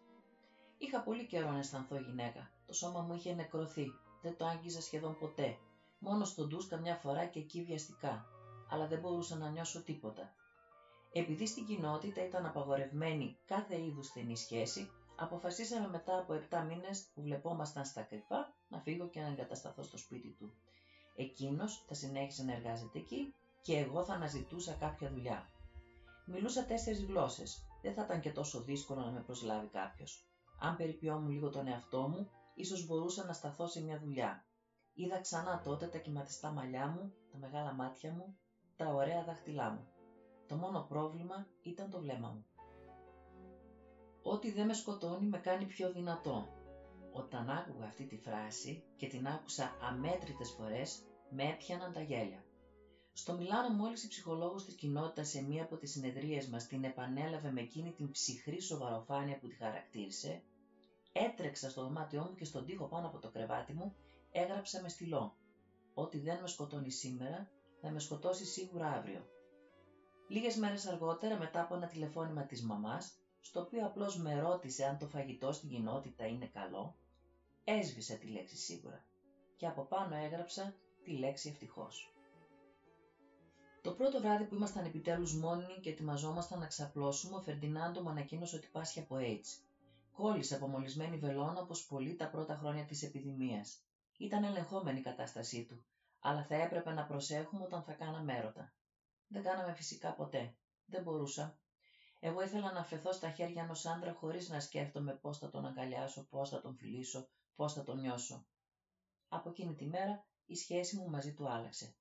Είχα 0.78 1.02
πολύ 1.02 1.26
καιρό 1.26 1.50
να 1.50 1.58
αισθανθώ 1.58 1.96
γυναίκα. 1.96 2.50
Το 2.66 2.72
σώμα 2.72 3.00
μου 3.00 3.14
είχε 3.14 3.34
νεκρωθεί. 3.34 3.92
Δεν 4.22 4.36
το 4.36 4.46
άγγιζα 4.46 4.80
σχεδόν 4.80 5.18
ποτέ. 5.18 5.56
Μόνο 5.98 6.24
στον 6.24 6.48
ντους 6.48 6.66
καμιά 6.66 6.96
φορά 6.96 7.24
και 7.24 7.38
εκεί 7.38 7.62
βιαστικά. 7.62 8.26
Αλλά 8.70 8.86
δεν 8.86 9.00
μπορούσα 9.00 9.36
να 9.36 9.48
νιώσω 9.50 9.82
τίποτα. 9.82 10.34
Επειδή 11.12 11.46
στην 11.46 11.66
κοινότητα 11.66 12.24
ήταν 12.24 12.46
απαγορευμένη 12.46 13.38
κάθε 13.46 13.82
είδους 13.82 14.06
στενή 14.06 14.36
σχέση, 14.36 14.90
αποφασίσαμε 15.16 15.88
μετά 15.88 16.18
από 16.18 16.40
7 16.50 16.64
μήνες 16.68 17.10
που 17.14 17.22
βλεπόμασταν 17.22 17.84
στα 17.84 18.02
κρυφά 18.02 18.54
να 18.68 18.78
φύγω 18.80 19.08
και 19.08 19.20
να 19.20 19.26
εγκατασταθώ 19.26 19.82
στο 19.82 19.96
σπίτι 19.96 20.28
του. 20.28 20.52
Εκείνος 21.16 21.84
θα 21.88 21.94
συνέχισε 21.94 22.44
να 22.44 22.52
εργάζεται 22.52 22.98
εκεί 22.98 23.34
και 23.62 23.78
εγώ 23.78 24.04
θα 24.04 24.14
αναζητούσα 24.14 24.72
κάποια 24.72 25.10
δουλειά. 25.10 25.50
Μιλούσα 26.26 26.64
τέσσερις 26.64 27.04
γλώσσες. 27.04 27.66
Δεν 27.82 27.94
θα 27.94 28.02
ήταν 28.04 28.20
και 28.20 28.32
τόσο 28.32 28.60
δύσκολο 28.60 29.00
να 29.00 29.10
με 29.10 29.20
προσλάβει 29.20 29.66
κάποιος. 29.66 30.26
Αν 30.60 30.76
περιποιόμουν 30.76 31.30
λίγο 31.30 31.50
τον 31.50 31.66
εαυτό 31.66 32.08
μου, 32.08 32.30
ίσως 32.54 32.86
μπορούσα 32.86 33.24
να 33.24 33.32
σταθώ 33.32 33.66
σε 33.66 33.82
μια 33.82 33.98
δουλειά. 33.98 34.44
Είδα 34.94 35.20
ξανά 35.20 35.60
τότε 35.64 35.86
τα 35.86 35.98
κυματιστά 35.98 36.50
μαλλιά 36.50 36.86
μου, 36.86 37.12
τα 37.32 37.38
μεγάλα 37.38 37.72
μάτια 37.72 38.12
μου, 38.12 38.36
τα 38.76 38.86
ωραία 38.86 39.24
δάχτυλά 39.24 39.70
μου. 39.70 39.86
Το 40.46 40.56
μόνο 40.56 40.86
πρόβλημα 40.88 41.46
ήταν 41.62 41.90
το 41.90 42.00
βλέμμα 42.00 42.28
μου. 42.28 42.46
Ό,τι 44.22 44.52
δεν 44.52 44.66
με 44.66 44.72
σκοτώνει 44.72 45.26
με 45.26 45.38
κάνει 45.38 45.64
πιο 45.64 45.92
δυνατό. 45.92 46.48
Όταν 47.12 47.50
άκουγα 47.50 47.84
αυτή 47.86 48.04
τη 48.04 48.16
φράση 48.16 48.82
και 48.96 49.06
την 49.06 49.26
άκουσα 49.26 49.76
αμέτρητες 49.82 50.50
φορές, 50.50 51.02
με 51.30 51.42
έπιαναν 51.42 51.92
τα 51.92 52.00
γέλια. 52.00 52.44
Στο 53.12 53.32
Μιλάνο 53.32 53.68
μόλις 53.68 54.04
η 54.04 54.08
ψυχολόγος 54.08 54.64
της 54.64 54.74
κοινότητας 54.74 55.28
σε 55.28 55.42
μία 55.42 55.62
από 55.62 55.76
τις 55.76 55.90
συνεδρίες 55.90 56.48
μας 56.48 56.66
την 56.66 56.84
επανέλαβε 56.84 57.50
με 57.50 57.60
εκείνη 57.60 57.92
την 57.92 58.10
ψυχρή 58.10 58.60
σοβαροφάνεια 58.60 59.38
που 59.38 59.48
τη 59.48 59.54
χαρακτήρισε, 59.54 60.42
έτρεξα 61.12 61.70
στο 61.70 61.82
δωμάτιό 61.82 62.22
μου 62.22 62.34
και 62.34 62.44
στον 62.44 62.64
τοίχο 62.64 62.86
πάνω 62.86 63.06
από 63.06 63.18
το 63.18 63.30
κρεβάτι 63.30 63.72
μου 63.72 63.94
έγραψα 64.30 64.82
με 64.82 64.88
στυλό. 64.88 65.36
Ό,τι 65.94 66.18
δεν 66.18 66.40
με 66.40 66.48
σκοτώνει 66.48 66.90
σήμερα, 66.90 67.50
θα 67.80 67.90
με 67.90 67.98
σκοτώσει 67.98 68.44
σίγουρα 68.44 68.86
αύριο. 68.86 69.26
Λίγες 70.28 70.56
μέρες 70.56 70.86
αργότερα, 70.86 71.38
μετά 71.38 71.60
από 71.60 71.74
ένα 71.74 71.86
τηλεφώνημα 71.86 72.42
της 72.42 72.62
μαμάς, 72.62 73.12
στο 73.40 73.60
οποίο 73.60 73.86
απλώς 73.86 74.16
με 74.16 74.40
ρώτησε 74.40 74.84
αν 74.84 74.98
το 74.98 75.06
φαγητό 75.06 75.52
στην 75.52 75.68
κοινότητα 75.68 76.26
είναι 76.26 76.46
καλό, 76.46 76.96
έσβησα 77.64 78.14
τη 78.16 78.26
λέξη 78.26 78.56
σίγουρα 78.56 79.04
και 79.56 79.66
από 79.66 79.82
πάνω 79.82 80.14
έγραψα 80.14 80.74
τη 81.04 81.10
λέξη 81.10 81.48
ευτυχώς. 81.48 82.12
Το 83.82 83.92
πρώτο 83.92 84.20
βράδυ 84.20 84.44
που 84.44 84.54
ήμασταν 84.54 84.84
επιτέλους 84.84 85.34
μόνοι 85.34 85.80
και 85.80 85.90
ετοιμαζόμασταν 85.90 86.58
να 86.58 86.66
ξαπλώσουμε, 86.66 87.36
ο 87.36 87.40
Φερντινάντο 87.40 88.02
μου 88.02 88.08
ανακοίνωσε 88.08 88.56
ότι 88.56 88.68
πάσχει 88.72 89.00
από 89.00 89.16
AIDS. 89.18 89.60
Κόλλησε 90.12 90.54
από 90.54 90.66
μολυσμένη 90.66 91.16
βελόνα 91.16 91.60
όπως 91.60 91.86
πολύ 91.86 92.14
τα 92.14 92.28
πρώτα 92.28 92.54
χρόνια 92.54 92.84
της 92.84 93.02
επιδημίας. 93.02 93.84
Ήταν 94.18 94.44
ελεγχόμενη 94.44 94.98
η 94.98 95.02
κατάστασή 95.02 95.64
του, 95.64 95.84
αλλά 96.20 96.44
θα 96.44 96.54
έπρεπε 96.54 96.92
να 96.92 97.04
προσέχουμε 97.04 97.64
όταν 97.64 97.82
θα 97.82 97.92
κάναμε 97.92 98.36
έρωτα. 98.36 98.72
Δεν 99.28 99.42
κάναμε 99.42 99.72
φυσικά 99.74 100.14
ποτέ. 100.14 100.54
Δεν 100.86 101.02
μπορούσα. 101.02 101.58
Εγώ 102.20 102.42
ήθελα 102.42 102.72
να 102.72 102.80
αφαιθώ 102.80 103.12
στα 103.12 103.30
χέρια 103.30 103.62
ενός 103.62 103.86
άντρα 103.86 104.12
χωρίς 104.12 104.48
να 104.48 104.60
σκέφτομαι 104.60 105.12
πώς 105.12 105.38
θα 105.38 105.50
τον 105.50 105.66
αγκαλιάσω, 105.66 106.26
πώς 106.30 106.48
θα 106.48 106.60
τον 106.60 106.76
φιλήσω, 106.76 107.28
πώς 107.56 107.72
θα 107.72 107.82
τον 107.82 108.00
νιώσω. 108.00 108.46
Από 109.28 109.48
εκείνη 109.48 109.74
τη 109.74 109.86
μέρα 109.86 110.24
η 110.46 110.54
σχέση 110.54 110.96
μου 110.96 111.10
μαζί 111.10 111.34
του 111.34 111.48
άλλαξε 111.48 111.94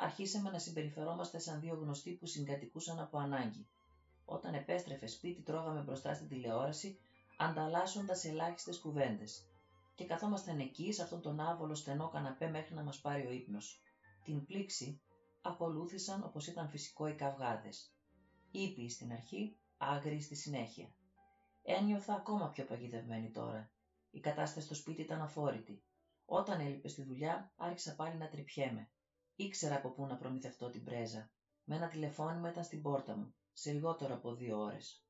αρχίσαμε 0.00 0.50
να 0.50 0.58
συμπεριφερόμαστε 0.58 1.38
σαν 1.38 1.60
δύο 1.60 1.74
γνωστοί 1.74 2.10
που 2.10 2.26
συγκατοικούσαν 2.26 2.98
από 3.00 3.18
ανάγκη. 3.18 3.68
Όταν 4.24 4.54
επέστρεφε 4.54 5.06
σπίτι, 5.06 5.42
τρώγαμε 5.42 5.80
μπροστά 5.80 6.14
στην 6.14 6.28
τηλεόραση, 6.28 6.98
ανταλλάσσοντας 7.38 8.24
ελάχιστες 8.24 8.78
κουβέντες. 8.78 9.44
Και 9.94 10.04
καθόμασταν 10.06 10.58
εκεί, 10.58 10.92
σε 10.92 11.02
αυτόν 11.02 11.20
τον 11.20 11.40
άβολο 11.40 11.74
στενό 11.74 12.08
καναπέ, 12.08 12.48
μέχρι 12.48 12.74
να 12.74 12.82
μας 12.82 13.00
πάρει 13.00 13.26
ο 13.26 13.30
ύπνος. 13.30 13.82
Την 14.24 14.44
πλήξη 14.44 15.00
ακολούθησαν 15.42 16.22
όπως 16.24 16.46
ήταν 16.46 16.68
φυσικό 16.68 17.06
οι 17.06 17.14
καυγάδες. 17.14 17.94
Ήπιοι 18.50 18.88
στην 18.88 19.12
αρχή, 19.12 19.56
άγριοι 19.78 20.20
στη 20.20 20.34
συνέχεια. 20.34 20.94
Ένιωθα 21.62 22.14
ακόμα 22.14 22.48
πιο 22.48 22.64
παγιδευμένη 22.64 23.30
τώρα. 23.30 23.70
Η 24.10 24.20
κατάσταση 24.20 24.66
στο 24.66 24.74
σπίτι 24.74 25.02
ήταν 25.02 25.22
αφόρητη. 25.22 25.84
Όταν 26.24 26.60
έλειπε 26.60 26.88
στη 26.88 27.02
δουλειά, 27.02 27.52
άρχισα 27.56 27.94
πάλι 27.94 28.16
να 28.16 28.28
τρυπιέμαι. 28.28 28.90
Ήξερα 29.34 29.76
από 29.76 29.90
πού 29.90 30.06
να 30.06 30.16
προμηθευτώ 30.16 30.70
την 30.70 30.84
πρέζα. 30.84 31.30
Με 31.64 31.76
ένα 31.76 31.88
τηλεφώνημα 31.88 32.50
ήταν 32.50 32.64
στην 32.64 32.82
πόρτα 32.82 33.16
μου, 33.16 33.34
σε 33.52 33.72
λιγότερο 33.72 34.14
από 34.14 34.34
δύο 34.34 34.58
ώρες. 34.58 35.04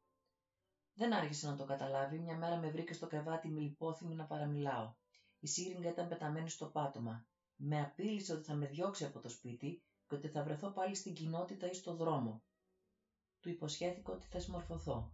Δεν 0.95 1.13
άργησε 1.13 1.47
να 1.49 1.57
το 1.57 1.65
καταλάβει, 1.65 2.19
μια 2.19 2.37
μέρα 2.37 2.57
με 2.57 2.71
βρήκε 2.71 2.93
στο 2.93 3.07
κρεβάτι 3.07 3.49
μιλιπόθυμη 3.49 4.15
να 4.15 4.27
παραμιλάω. 4.27 4.95
Η 5.39 5.47
σύριγγα 5.47 5.91
ήταν 5.91 6.09
πεταμένη 6.09 6.51
στο 6.51 6.67
πάτωμα. 6.67 7.27
Με 7.57 7.81
απείλησε 7.81 8.33
ότι 8.33 8.45
θα 8.45 8.55
με 8.55 8.67
διώξει 8.67 9.05
από 9.05 9.21
το 9.21 9.29
σπίτι 9.29 9.83
και 10.09 10.15
ότι 10.15 10.29
θα 10.29 10.43
βρεθώ 10.43 10.71
πάλι 10.71 10.95
στην 10.95 11.15
κοινότητα 11.15 11.71
ή 11.71 11.75
στο 11.75 11.97
δρόμο. 11.97 12.43
Του 13.41 13.49
υποσχέθηκα 13.49 14.13
ότι 14.13 14.27
θα 14.27 14.41
συμμορφωθώ. 14.41 15.13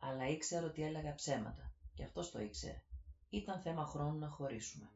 Αλλά 0.00 0.28
ήξερα 0.28 0.66
ότι 0.66 0.82
έλεγα 0.82 1.14
ψέματα. 1.14 1.74
Και 1.94 2.04
αυτός 2.04 2.30
το 2.30 2.40
ήξερε. 2.40 2.84
Ήταν 3.30 3.60
θέμα 3.60 3.84
χρόνου 3.84 4.18
να 4.18 4.28
χωρίσουμε. 4.28 4.90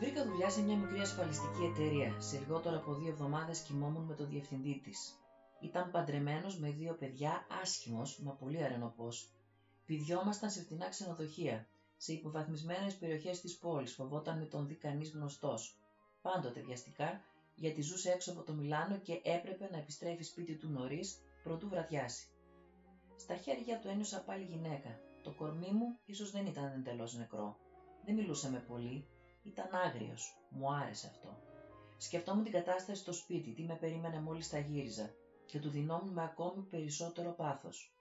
Βρήκα 0.00 0.24
δουλειά 0.24 0.50
σε 0.50 0.62
μια 0.62 0.76
μικρή 0.76 0.98
ασφαλιστική 0.98 1.62
εταιρεία. 1.62 2.20
Σε 2.20 2.38
λιγότερο 2.38 2.76
από 2.76 2.94
δύο 2.94 3.08
εβδομάδες 3.08 3.60
κοιμόμουν 3.60 4.04
με 4.04 4.14
τον 4.14 4.28
διευθυντή 4.28 4.80
της. 4.84 5.18
Ήταν 5.60 5.90
παντρεμένος 5.90 6.58
με 6.58 6.70
δύο 6.70 6.94
παιδιά, 6.94 7.46
άσχημος, 7.62 8.18
μα 8.18 8.32
πολύ 8.32 8.64
αρενοπός. 8.64 9.30
Πηδιόμασταν 9.86 10.50
σε 10.50 10.60
φτηνά 10.60 10.88
ξενοδοχεία, 10.88 11.66
σε 11.96 12.12
υποβαθμισμένες 12.12 12.94
περιοχές 12.94 13.40
της 13.40 13.58
πόλης, 13.58 13.94
φοβόταν 13.94 14.38
με 14.38 14.44
τον 14.44 14.66
δει 14.66 14.74
κανείς 14.74 15.10
γνωστός. 15.10 15.78
Πάντοτε 16.22 16.60
βιαστικά, 16.60 17.20
γιατί 17.54 17.82
ζούσε 17.82 18.10
έξω 18.10 18.32
από 18.32 18.42
το 18.42 18.52
Μιλάνο 18.52 18.98
και 18.98 19.20
έπρεπε 19.24 19.68
να 19.70 19.76
επιστρέφει 19.76 20.22
σπίτι 20.22 20.56
του 20.56 20.68
νωρίς, 20.68 21.18
προτού 21.44 21.68
βραδιάσει. 21.68 22.26
Στα 23.16 23.34
χέρια 23.34 23.78
του 23.78 23.88
ένιωσα 23.88 24.24
πάλι 24.24 24.44
γυναίκα. 24.44 25.00
Το 25.22 25.30
κορμί 25.32 25.70
μου 25.72 25.98
ίσως 26.04 26.30
δεν 26.30 26.46
ήταν 26.46 26.72
εντελώς 26.72 27.14
νεκρό. 27.14 27.56
Δεν 28.04 28.14
μιλούσαμε 28.14 28.58
πολύ, 28.58 29.08
ήταν 29.42 29.68
άγριος. 29.86 30.38
Μου 30.50 30.74
άρεσε 30.74 31.06
αυτό. 31.06 31.38
Σκεφτόμουν 31.96 32.42
την 32.42 32.52
κατάσταση 32.52 33.00
στο 33.00 33.12
σπίτι, 33.12 33.52
τι 33.52 33.62
με 33.62 33.74
περίμενε 33.74 34.20
μόλις 34.20 34.48
τα 34.48 34.58
γύριζα 34.58 35.10
και 35.46 35.58
του 35.58 35.70
δινόμουν 35.70 36.12
με 36.12 36.22
ακόμη 36.22 36.62
περισσότερο 36.62 37.30
πάθος. 37.30 37.94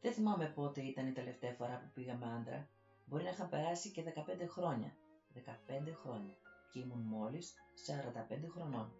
Δεν 0.00 0.12
θυμάμαι 0.12 0.46
πότε 0.46 0.82
ήταν 0.82 1.06
η 1.06 1.12
τελευταία 1.12 1.52
φορά 1.52 1.78
που 1.78 1.90
πήγα 1.94 2.16
με 2.16 2.26
άντρα. 2.32 2.68
Μπορεί 3.04 3.22
να 3.24 3.30
είχαν 3.30 3.48
περάσει 3.48 3.90
και 3.90 4.02
15 4.02 4.46
χρόνια. 4.48 4.96
15 5.34 5.92
χρόνια. 6.02 6.34
Και 6.72 6.78
ήμουν 6.78 7.00
μόλις 7.00 7.54
45 7.86 8.48
χρονών. 8.48 8.92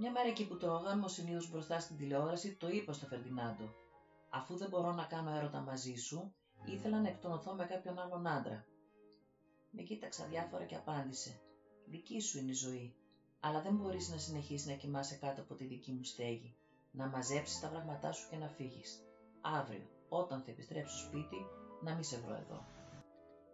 Μια 0.00 0.10
μέρα 0.10 0.28
εκεί 0.28 0.46
που 0.46 0.56
τρώγαμε, 0.56 1.04
ο 1.04 1.08
συνήθως 1.08 1.50
μπροστά 1.50 1.80
στην 1.80 1.96
τηλεόραση, 1.96 2.54
το 2.56 2.68
είπα 2.68 2.92
στο 2.92 3.06
Φερντινάντο. 3.06 3.74
Αφού 4.30 4.56
δεν 4.56 4.68
μπορώ 4.68 4.92
να 4.92 5.04
κάνω 5.04 5.30
έρωτα 5.30 5.60
μαζί 5.60 5.94
σου, 5.94 6.34
ήθελα 6.64 7.00
να 7.00 7.08
εκτονωθώ 7.08 7.54
με 7.54 7.64
κάποιον 7.64 7.98
άλλον 7.98 8.26
άντρα. 8.26 8.66
Με 9.70 9.82
κοίταξα 9.82 10.26
διάφορα 10.26 10.64
και 10.64 10.74
απάντησε. 10.74 11.40
Δική 11.86 12.20
σου 12.20 12.38
είναι 12.38 12.50
η 12.50 12.54
ζωή. 12.54 12.94
Αλλά 13.40 13.62
δεν 13.62 13.74
μπορείς 13.74 14.10
να 14.10 14.18
συνεχίσεις 14.18 14.66
να 14.66 14.74
κοιμάσαι 14.74 15.16
κάτω 15.16 15.40
από 15.40 15.54
τη 15.54 15.64
δική 15.64 15.92
μου 15.92 16.04
στέγη. 16.04 16.56
Να 16.90 17.06
μαζέψεις 17.06 17.60
τα 17.60 17.68
πράγματά 17.68 18.12
σου 18.12 18.28
και 18.30 18.36
να 18.36 18.48
φύγεις. 18.48 19.02
Αύριο, 19.40 19.88
όταν 20.08 20.42
θα 20.42 20.50
επιστρέψω 20.50 20.98
σπίτι, 20.98 21.46
να 21.82 21.94
μην 21.94 22.04
σε 22.04 22.18
βρω 22.18 22.34
εδώ. 22.34 22.66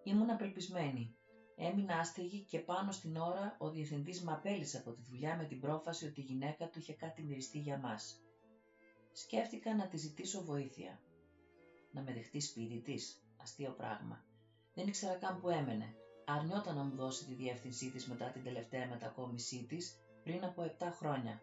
Ήμουν 0.03 0.31
απελπισμένη. 0.31 1.17
Έμεινα 1.57 1.99
άστεγη 1.99 2.41
και 2.41 2.59
πάνω 2.59 2.93
στην 2.93 3.17
ώρα 3.17 3.57
ο 3.59 3.71
διευθυντής 3.71 4.23
με 4.23 4.33
απέλησε 4.33 4.79
από 4.79 4.93
τη 4.93 5.03
δουλειά 5.03 5.37
με 5.37 5.45
την 5.45 5.61
πρόφαση 5.61 6.07
ότι 6.07 6.21
η 6.21 6.25
γυναίκα 6.25 6.69
του 6.69 6.79
είχε 6.79 6.93
κάτι 6.93 7.23
μυριστεί 7.23 7.59
για 7.59 7.79
μας. 7.79 8.21
Σκέφτηκα 9.13 9.75
να 9.75 9.87
τη 9.89 9.97
ζητήσω 9.97 10.45
βοήθεια. 10.45 11.01
Να 11.91 12.03
με 12.03 12.13
δεχτεί 12.13 12.41
σπίτι 12.41 12.81
της, 12.81 13.23
αστείο 13.37 13.71
πράγμα. 13.71 14.25
Δεν 14.75 14.87
ήξερα 14.87 15.15
καν 15.15 15.41
που 15.41 15.49
έμενε. 15.49 15.95
Αρνιόταν 16.25 16.77
να 16.77 16.83
μου 16.83 16.95
δώσει 16.97 17.25
τη 17.25 17.35
διεύθυνσή 17.35 17.91
της 17.91 18.07
μετά 18.07 18.31
την 18.31 18.43
τελευταία 18.43 18.89
μετακόμισή 18.89 19.65
της 19.69 20.01
πριν 20.25 20.45
από 20.45 20.63
7 20.79 20.87
χρόνια. 20.93 21.41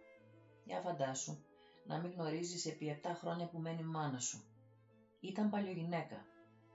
Για 0.66 0.80
φαντάσου, 0.82 1.38
να 1.86 2.00
μην 2.00 2.12
γνωρίζεις 2.12 2.66
επί 2.66 3.00
7 3.04 3.12
χρόνια 3.16 3.48
που 3.48 3.58
μένει 3.60 3.84
μάνα 3.84 4.20
σου. 4.20 4.44
Ήταν 5.20 5.50
παλιογυναίκα. 5.50 6.26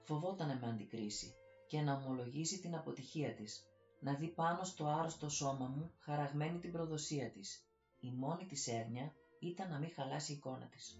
Φοβόταν 0.03 0.47
να 0.47 0.55
με 0.55 0.67
αντικρίσει 0.67 1.36
και 1.67 1.81
να 1.81 1.93
ομολογήσει 1.93 2.59
την 2.59 2.75
αποτυχία 2.75 3.33
της. 3.33 3.65
Να 3.99 4.13
δει 4.13 4.27
πάνω 4.27 4.63
στο 4.63 4.85
άρρωστο 4.85 5.29
σώμα 5.29 5.67
μου 5.67 5.91
χαραγμένη 5.99 6.59
την 6.59 6.71
προδοσία 6.71 7.31
της. 7.31 7.67
Η 7.99 8.11
μόνη 8.11 8.45
της 8.45 8.67
έρνια 8.67 9.13
ήταν 9.39 9.69
να 9.69 9.79
μην 9.79 9.89
χαλάσει 9.95 10.31
η 10.31 10.35
εικόνα 10.35 10.65
της. 10.65 10.99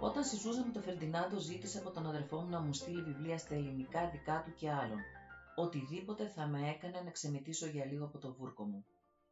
Όταν 0.00 0.24
συζούσα 0.24 0.64
με 0.66 0.72
τον 0.72 0.82
Φερντινάντο 0.82 1.38
ζήτησε 1.38 1.78
από 1.78 1.90
τον 1.90 2.06
αδερφό 2.06 2.40
μου 2.40 2.48
να 2.48 2.60
μου 2.60 2.72
στείλει 2.72 3.02
βιβλία 3.02 3.38
στα 3.38 3.54
ελληνικά 3.54 4.10
δικά 4.10 4.42
του 4.44 4.54
και 4.54 4.70
άλλων. 4.70 4.98
Οτιδήποτε 5.56 6.26
θα 6.26 6.46
με 6.46 6.68
έκανε 6.68 7.00
να 7.00 7.10
ξεμητήσω 7.10 7.66
για 7.66 7.84
λίγο 7.84 8.04
από 8.04 8.18
το 8.18 8.32
βούρκο 8.32 8.64
μου. 8.64 8.84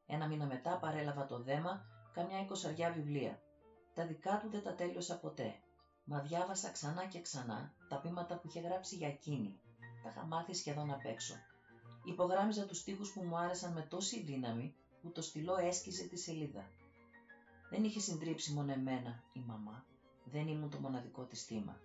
Ένα 0.07 0.27
μήνα 0.27 0.47
μετά 0.47 0.79
παρέλαβα 0.79 1.27
το 1.27 1.43
δέμα 1.43 1.87
καμιά 2.13 2.41
εικοσαριά 2.41 2.93
βιβλία. 2.93 3.41
Τα 3.97 4.07
δικά 4.07 4.39
του 4.39 4.51
δεν 4.51 4.63
τα 4.63 4.75
τέλειωσα 4.75 5.19
ποτέ. 5.19 5.55
Μα 6.05 6.21
διάβασα 6.21 6.71
ξανά 6.71 7.07
και 7.07 7.21
ξανά 7.21 7.75
τα 7.89 8.01
πείματα 8.01 8.39
που 8.39 8.47
είχε 8.49 8.61
γράψει 8.61 8.97
για 8.97 9.09
εκείνη. 9.09 9.61
Τα 10.03 10.09
είχα 10.09 10.25
μάθει 10.25 10.55
σχεδόν 10.55 10.91
απ' 10.91 11.05
έξω. 11.05 11.35
Υπογράμμιζα 12.05 12.67
τους 12.67 12.79
στίχους 12.79 13.13
που 13.13 13.23
μου 13.23 13.37
άρεσαν 13.37 13.73
με 13.73 13.83
τόση 13.83 14.23
δύναμη 14.23 14.75
που 15.03 15.13
το 15.13 15.23
στυλό 15.23 15.57
έσκιζε 15.57 16.05
τη 16.05 16.17
σελίδα. 16.17 16.71
Δεν 17.71 17.85
είχε 17.85 18.01
συντρίψει 18.01 18.53
μόνο 18.53 18.73
εμένα 18.73 19.23
η 19.33 19.41
μαμά. 19.47 19.85
Δεν 20.25 20.49
ήμουν 20.49 20.71
το 20.71 20.79
μοναδικό 20.79 21.25
της 21.25 21.45
θύμα. 21.45 21.81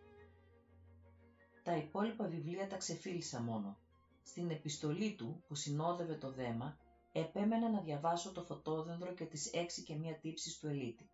Τα 1.63 1.75
υπόλοιπα 1.75 2.27
βιβλία 2.27 2.67
τα 2.67 2.77
ξεφίλησα 2.77 3.41
μόνο. 3.41 3.77
Στην 4.23 4.49
επιστολή 4.49 5.15
του 5.15 5.43
που 5.47 5.55
συνόδευε 5.55 6.15
το 6.15 6.31
δέμα 6.31 6.77
επέμενα 7.11 7.69
να 7.69 7.81
διαβάσω 7.81 8.31
το 8.31 8.43
φωτόδεντρο 8.43 9.13
και 9.13 9.25
τις 9.25 9.51
έξι 9.53 9.83
και 9.83 9.95
μία 9.95 10.19
τύψεις 10.19 10.59
του 10.59 10.67
ελίτη. 10.67 11.10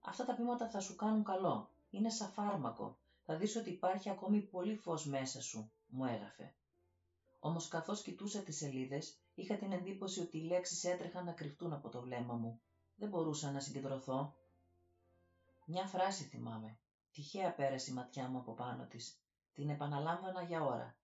Αυτά 0.00 0.24
τα 0.24 0.34
πείματα 0.34 0.68
θα 0.68 0.80
σου 0.80 0.96
κάνουν 0.96 1.24
καλό. 1.24 1.70
Είναι 1.90 2.10
σαν 2.10 2.30
φάρμακο. 2.30 2.98
Θα 3.24 3.36
δεις 3.36 3.56
ότι 3.56 3.70
υπάρχει 3.70 4.10
ακόμη 4.10 4.40
πολύ 4.40 4.76
φως 4.76 5.06
μέσα 5.06 5.42
σου, 5.42 5.70
μου 5.86 6.04
έγραφε. 6.04 6.54
Όμως 7.38 7.68
καθώς 7.68 8.02
κοιτούσα 8.02 8.40
τις 8.40 8.56
σελίδες, 8.56 9.18
είχα 9.34 9.56
την 9.56 9.72
εντύπωση 9.72 10.20
ότι 10.20 10.38
οι 10.38 10.42
λέξεις 10.44 10.84
έτρεχαν 10.84 11.24
να 11.24 11.32
κρυφτούν 11.32 11.72
από 11.72 11.88
το 11.88 12.00
βλέμμα 12.00 12.34
μου. 12.34 12.60
Δεν 12.96 13.08
μπορούσα 13.08 13.50
να 13.50 13.60
συγκεντρωθώ. 13.60 14.34
Μια 15.64 15.86
φράση 15.86 16.24
θυμάμαι. 16.24 16.78
Τυχαία 17.12 17.54
πέρασε 17.54 17.90
η 17.90 17.94
ματιά 17.94 18.28
μου 18.28 18.38
από 18.38 18.52
πάνω 18.52 18.86
της. 18.86 19.20
Την 19.54 19.68
επαναλάμβανα 19.68 20.42
για 20.42 20.64
ώρα. 20.64 20.96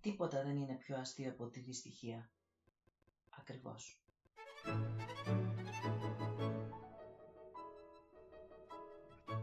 Τίποτα 0.00 0.42
δεν 0.42 0.56
είναι 0.56 0.74
πιο 0.74 0.96
αστείο 0.96 1.30
από 1.30 1.46
τη 1.46 1.60
δυστυχία. 1.60 2.30
Ακριβώς. 3.38 4.00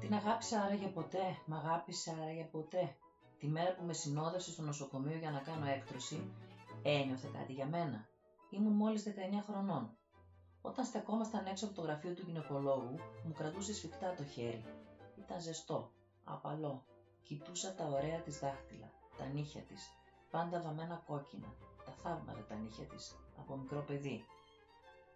Την 0.04 0.14
αγάπησα 0.14 0.62
άραγε 0.62 0.88
ποτέ, 0.88 1.38
μ' 1.46 1.54
αγάπησε 1.54 2.18
άραγε 2.22 2.44
ποτέ. 2.44 2.96
Τη 3.40 3.48
μέρα 3.48 3.76
που 3.76 3.84
με 3.86 3.94
συνόδευσε 3.94 4.52
στο 4.52 4.62
νοσοκομείο 4.62 5.18
για 5.18 5.32
να 5.32 5.40
κάνω 5.40 5.66
έκτρωση, 5.66 6.32
ένιωθε 6.84 7.30
κάτι 7.34 7.54
για 7.54 7.66
μένα. 7.66 8.08
Ήμουν 8.50 8.74
μόλις 8.74 9.04
19 9.04 9.10
χρονών. 9.48 9.98
Όταν 10.62 10.86
στεκόμασταν 10.86 11.46
έξω 11.46 11.66
από 11.66 11.76
το 11.76 11.82
γραφείο 11.82 12.14
του 12.14 12.24
γυναικολόγου, 12.26 12.96
μου 13.24 13.34
κρατούσε 13.34 13.74
σφιχτά 13.74 14.14
το 14.18 14.24
χέρι. 14.24 14.66
Ήταν 15.18 15.42
ζεστό, 15.42 15.92
απαλό. 16.24 16.84
Κοιτούσα 17.24 17.74
τα 17.74 17.86
ωραία 17.86 18.20
της 18.20 18.40
δάχτυλα, 18.40 18.92
τα 19.18 19.26
νύχια 19.26 19.62
της, 19.62 19.90
πάντα 20.32 20.62
βαμμένα 20.62 21.04
κόκκινα. 21.08 21.54
Τα 21.86 21.92
θαύμαζε 21.92 22.42
τα 22.50 22.56
νύχια 22.56 22.86
της, 22.86 23.16
από 23.38 23.56
μικρό 23.58 23.82
παιδί. 23.82 24.26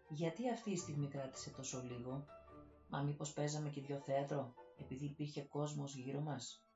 Γιατί 0.10 0.50
αυτή 0.50 0.72
η 0.72 0.78
στιγμή 0.78 1.08
κράτησε 1.08 1.50
τόσο 1.50 1.82
λίγο, 1.82 2.26
μα 2.90 3.02
μήπως 3.02 3.34
παίζαμε 3.34 3.70
και 3.70 3.82
δυο 3.82 3.98
θέατρο, 3.98 4.54
επειδή 4.78 5.06
υπήρχε 5.06 5.42
κόσμος 5.42 5.96
γύρω 5.96 6.22
μας. 6.22 6.68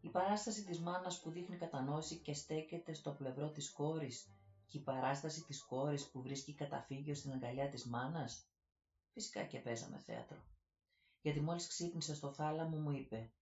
Η 0.00 0.08
παράσταση 0.08 0.64
της 0.64 0.80
μάνας 0.80 1.20
που 1.20 1.30
δείχνει 1.30 1.56
κατανόηση 1.56 2.16
και 2.16 2.34
στέκεται 2.34 2.94
στο 2.94 3.10
πλευρό 3.10 3.50
της 3.50 3.72
κόρης 3.72 4.30
και 4.66 4.78
η 4.78 4.80
παράσταση 4.80 5.44
της 5.44 5.64
κόρης 5.64 6.10
που 6.10 6.22
βρίσκει 6.22 6.54
καταφύγιο 6.54 7.14
στην 7.14 7.32
αγκαλιά 7.32 7.68
της 7.68 7.84
μάνας. 7.84 8.46
Φυσικά 9.12 9.44
και 9.44 9.58
παίζαμε 9.58 9.98
θέατρο. 9.98 10.44
Γιατί 11.20 11.40
μόλις 11.40 11.66
ξύπνησε 11.66 12.14
στο 12.14 12.32
θάλαμο 12.32 12.76
μου 12.76 12.90
είπε 12.90 13.32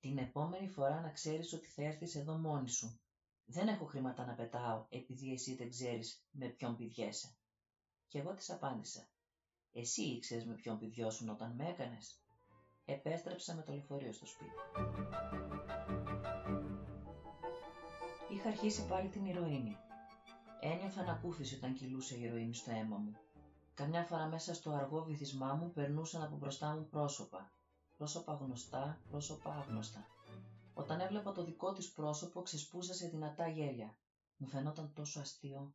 «Την 0.00 0.18
επόμενη 0.18 0.68
φορά 0.68 1.00
να 1.00 1.10
ξέρεις 1.10 1.52
ότι 1.52 1.66
θα 1.68 1.82
έρθεις 1.82 2.14
εδώ 2.14 2.38
μόνη 2.38 2.68
σου. 2.68 3.00
Δεν 3.44 3.68
έχω 3.68 3.84
χρήματα 3.84 4.26
να 4.26 4.34
πετάω 4.34 4.86
επειδή 4.88 5.32
εσύ 5.32 5.54
δεν 5.54 5.70
ξέρεις 5.70 6.24
με 6.30 6.48
ποιον 6.48 6.76
πηδιέσαι». 6.76 7.36
Και 8.08 8.18
εγώ 8.18 8.34
της 8.34 8.50
απάντησα 8.50 9.08
«Εσύ 9.72 10.02
ήξερες 10.02 10.44
με 10.44 10.54
ποιον 10.54 10.78
πηδιώσουν 10.78 11.28
όταν 11.28 11.54
με 11.54 11.68
έκανες» 11.68 12.20
επέστρεψα 12.86 13.54
με 13.54 13.62
το 13.62 13.72
λεωφορείο 13.72 14.12
στο 14.12 14.26
σπίτι. 14.26 14.50
Είχα 18.30 18.48
αρχίσει 18.48 18.86
πάλι 18.86 19.08
την 19.08 19.24
ηρωίνη. 19.24 19.76
Ένιωθα 20.60 21.00
ανακούφιση 21.00 21.54
όταν 21.54 21.74
κυλούσε 21.74 22.16
η 22.16 22.22
ηρωίνη 22.22 22.54
στο 22.54 22.70
αίμα 22.70 22.96
μου. 22.96 23.16
Καμιά 23.74 24.02
φορά 24.04 24.26
μέσα 24.26 24.54
στο 24.54 24.70
αργό 24.70 25.02
βυθισμά 25.04 25.54
μου 25.54 25.70
περνούσαν 25.70 26.22
από 26.22 26.36
μπροστά 26.36 26.74
μου 26.74 26.86
πρόσωπα. 26.90 27.50
Πρόσωπα 27.96 28.34
γνωστά, 28.34 29.00
πρόσωπα 29.10 29.50
άγνωστα. 29.54 30.06
Όταν 30.74 31.00
έβλεπα 31.00 31.32
το 31.32 31.44
δικό 31.44 31.72
της 31.72 31.92
πρόσωπο 31.92 32.42
ξεσπούσα 32.42 32.94
σε 32.94 33.08
δυνατά 33.08 33.48
γέλια. 33.48 33.96
Μου 34.36 34.46
φαινόταν 34.46 34.92
τόσο 34.94 35.20
αστείο. 35.20 35.74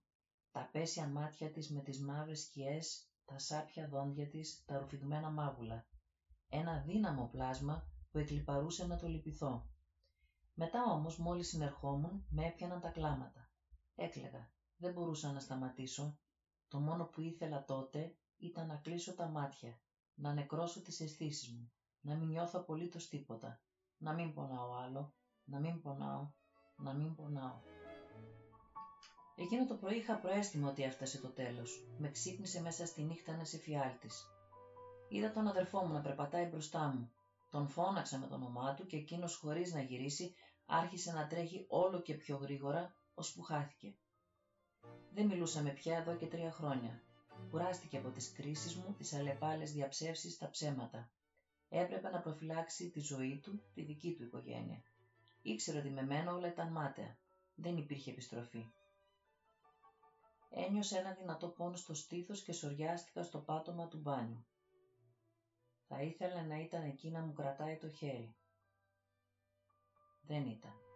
Τα 0.51 0.69
πέσια 0.71 1.07
μάτια 1.07 1.51
της 1.51 1.69
με 1.69 1.79
τις 1.81 1.99
μαύρες 1.99 2.41
σκιές, 2.41 3.07
τα 3.25 3.39
σάπια 3.39 3.87
δόντια 3.87 4.27
της, 4.27 4.63
τα 4.65 4.77
ρουφηγμένα 4.79 5.29
μάγουλα 5.29 5.85
ένα 6.51 6.83
δύναμο 6.85 7.27
πλάσμα 7.31 7.85
που 8.11 8.17
εκλυπαρούσε 8.17 8.87
να 8.87 8.97
το 8.97 9.07
λυπηθώ. 9.07 9.69
Μετά 10.53 10.83
όμως 10.83 11.17
μόλις 11.17 11.47
συνερχόμουν 11.47 12.25
με 12.29 12.45
έπιαναν 12.45 12.81
τα 12.81 12.89
κλάματα. 12.89 13.49
Έκλαιγα. 13.95 14.51
Δεν 14.77 14.93
μπορούσα 14.93 15.31
να 15.31 15.39
σταματήσω. 15.39 16.19
Το 16.67 16.79
μόνο 16.79 17.05
που 17.05 17.21
ήθελα 17.21 17.65
τότε 17.65 18.15
ήταν 18.37 18.67
να 18.67 18.75
κλείσω 18.75 19.15
τα 19.15 19.27
μάτια, 19.27 19.79
να 20.13 20.33
νεκρώσω 20.33 20.81
τις 20.81 20.99
αισθήσεις 20.99 21.53
μου, 21.53 21.71
να 22.01 22.15
μην 22.15 22.27
νιώθω 22.27 22.59
απολύτως 22.59 23.09
τίποτα, 23.09 23.61
να 23.97 24.13
μην 24.13 24.33
πονάω 24.33 24.73
άλλο, 24.73 25.13
να 25.43 25.59
μην 25.59 25.81
πονάω, 25.81 26.31
να 26.75 26.93
μην 26.93 27.15
πονάω. 27.15 27.59
Εκείνο 29.35 29.67
το 29.67 29.75
πρωί 29.75 29.97
είχα 29.97 30.19
προέστημα 30.19 30.69
ότι 30.69 30.83
έφτασε 30.83 31.21
το 31.21 31.27
τέλος. 31.27 31.87
Με 31.97 32.11
ξύπνησε 32.11 32.61
μέσα 32.61 32.85
στη 32.85 33.01
νύχτα 33.01 33.31
ένας 33.31 33.53
εφιάλτης. 33.53 34.25
Είδα 35.13 35.31
τον 35.31 35.47
αδερφό 35.47 35.85
μου 35.85 35.93
να 35.93 36.01
περπατάει 36.01 36.45
μπροστά 36.45 36.87
μου. 36.87 37.11
Τον 37.49 37.67
φώναξα 37.67 38.17
με 38.17 38.27
το 38.27 38.35
όνομά 38.35 38.73
του 38.73 38.85
και 38.85 38.97
εκείνος 38.97 39.35
χωρίς 39.35 39.73
να 39.73 39.81
γυρίσει 39.81 40.35
άρχισε 40.65 41.11
να 41.11 41.27
τρέχει 41.27 41.65
όλο 41.69 42.01
και 42.01 42.13
πιο 42.13 42.35
γρήγορα, 42.37 42.95
ώσπου 43.13 43.41
χάθηκε. 43.41 43.95
Δεν 45.13 45.25
μιλούσαμε 45.25 45.69
πια 45.69 45.97
εδώ 45.97 46.15
και 46.15 46.25
τρία 46.25 46.51
χρόνια. 46.51 47.01
Κουράστηκε 47.49 47.97
από 47.97 48.09
τις 48.09 48.31
κρίσεις 48.31 48.75
μου, 48.75 48.93
τις 48.97 49.13
αλλεπάλες 49.13 49.71
διαψεύσεις, 49.71 50.37
τα 50.37 50.49
ψέματα. 50.49 51.11
Έπρεπε 51.69 52.09
να 52.09 52.19
προφυλάξει 52.19 52.89
τη 52.89 52.99
ζωή 52.99 53.39
του, 53.43 53.61
τη 53.73 53.81
δική 53.81 54.13
του 54.13 54.23
οικογένεια. 54.23 54.83
Ήξερε 55.41 55.77
ότι 55.77 55.89
με 55.89 56.01
μένα 56.03 56.33
όλα 56.33 56.47
ήταν 56.47 56.71
μάταια. 56.71 57.17
Δεν 57.55 57.77
υπήρχε 57.77 58.11
επιστροφή. 58.11 58.71
Ένιωσα 60.49 60.99
ένα 60.99 61.11
δυνατό 61.11 61.47
πόνο 61.47 61.75
στο 61.75 61.93
στήθος 61.93 62.43
και 62.43 62.53
σοριάστηκα 62.53 63.23
στο 63.23 63.39
πάτωμα 63.39 63.87
του 63.87 63.97
μπάνιου. 63.97 64.45
Θα 65.93 66.01
ήθελα 66.01 66.41
να 66.43 66.59
ήταν 66.59 66.83
εκεί 66.83 67.09
να 67.09 67.19
μου 67.19 67.33
κρατάει 67.33 67.75
το 67.75 67.89
χέρι. 67.89 68.35
Δεν 70.21 70.45
ήταν. 70.45 70.90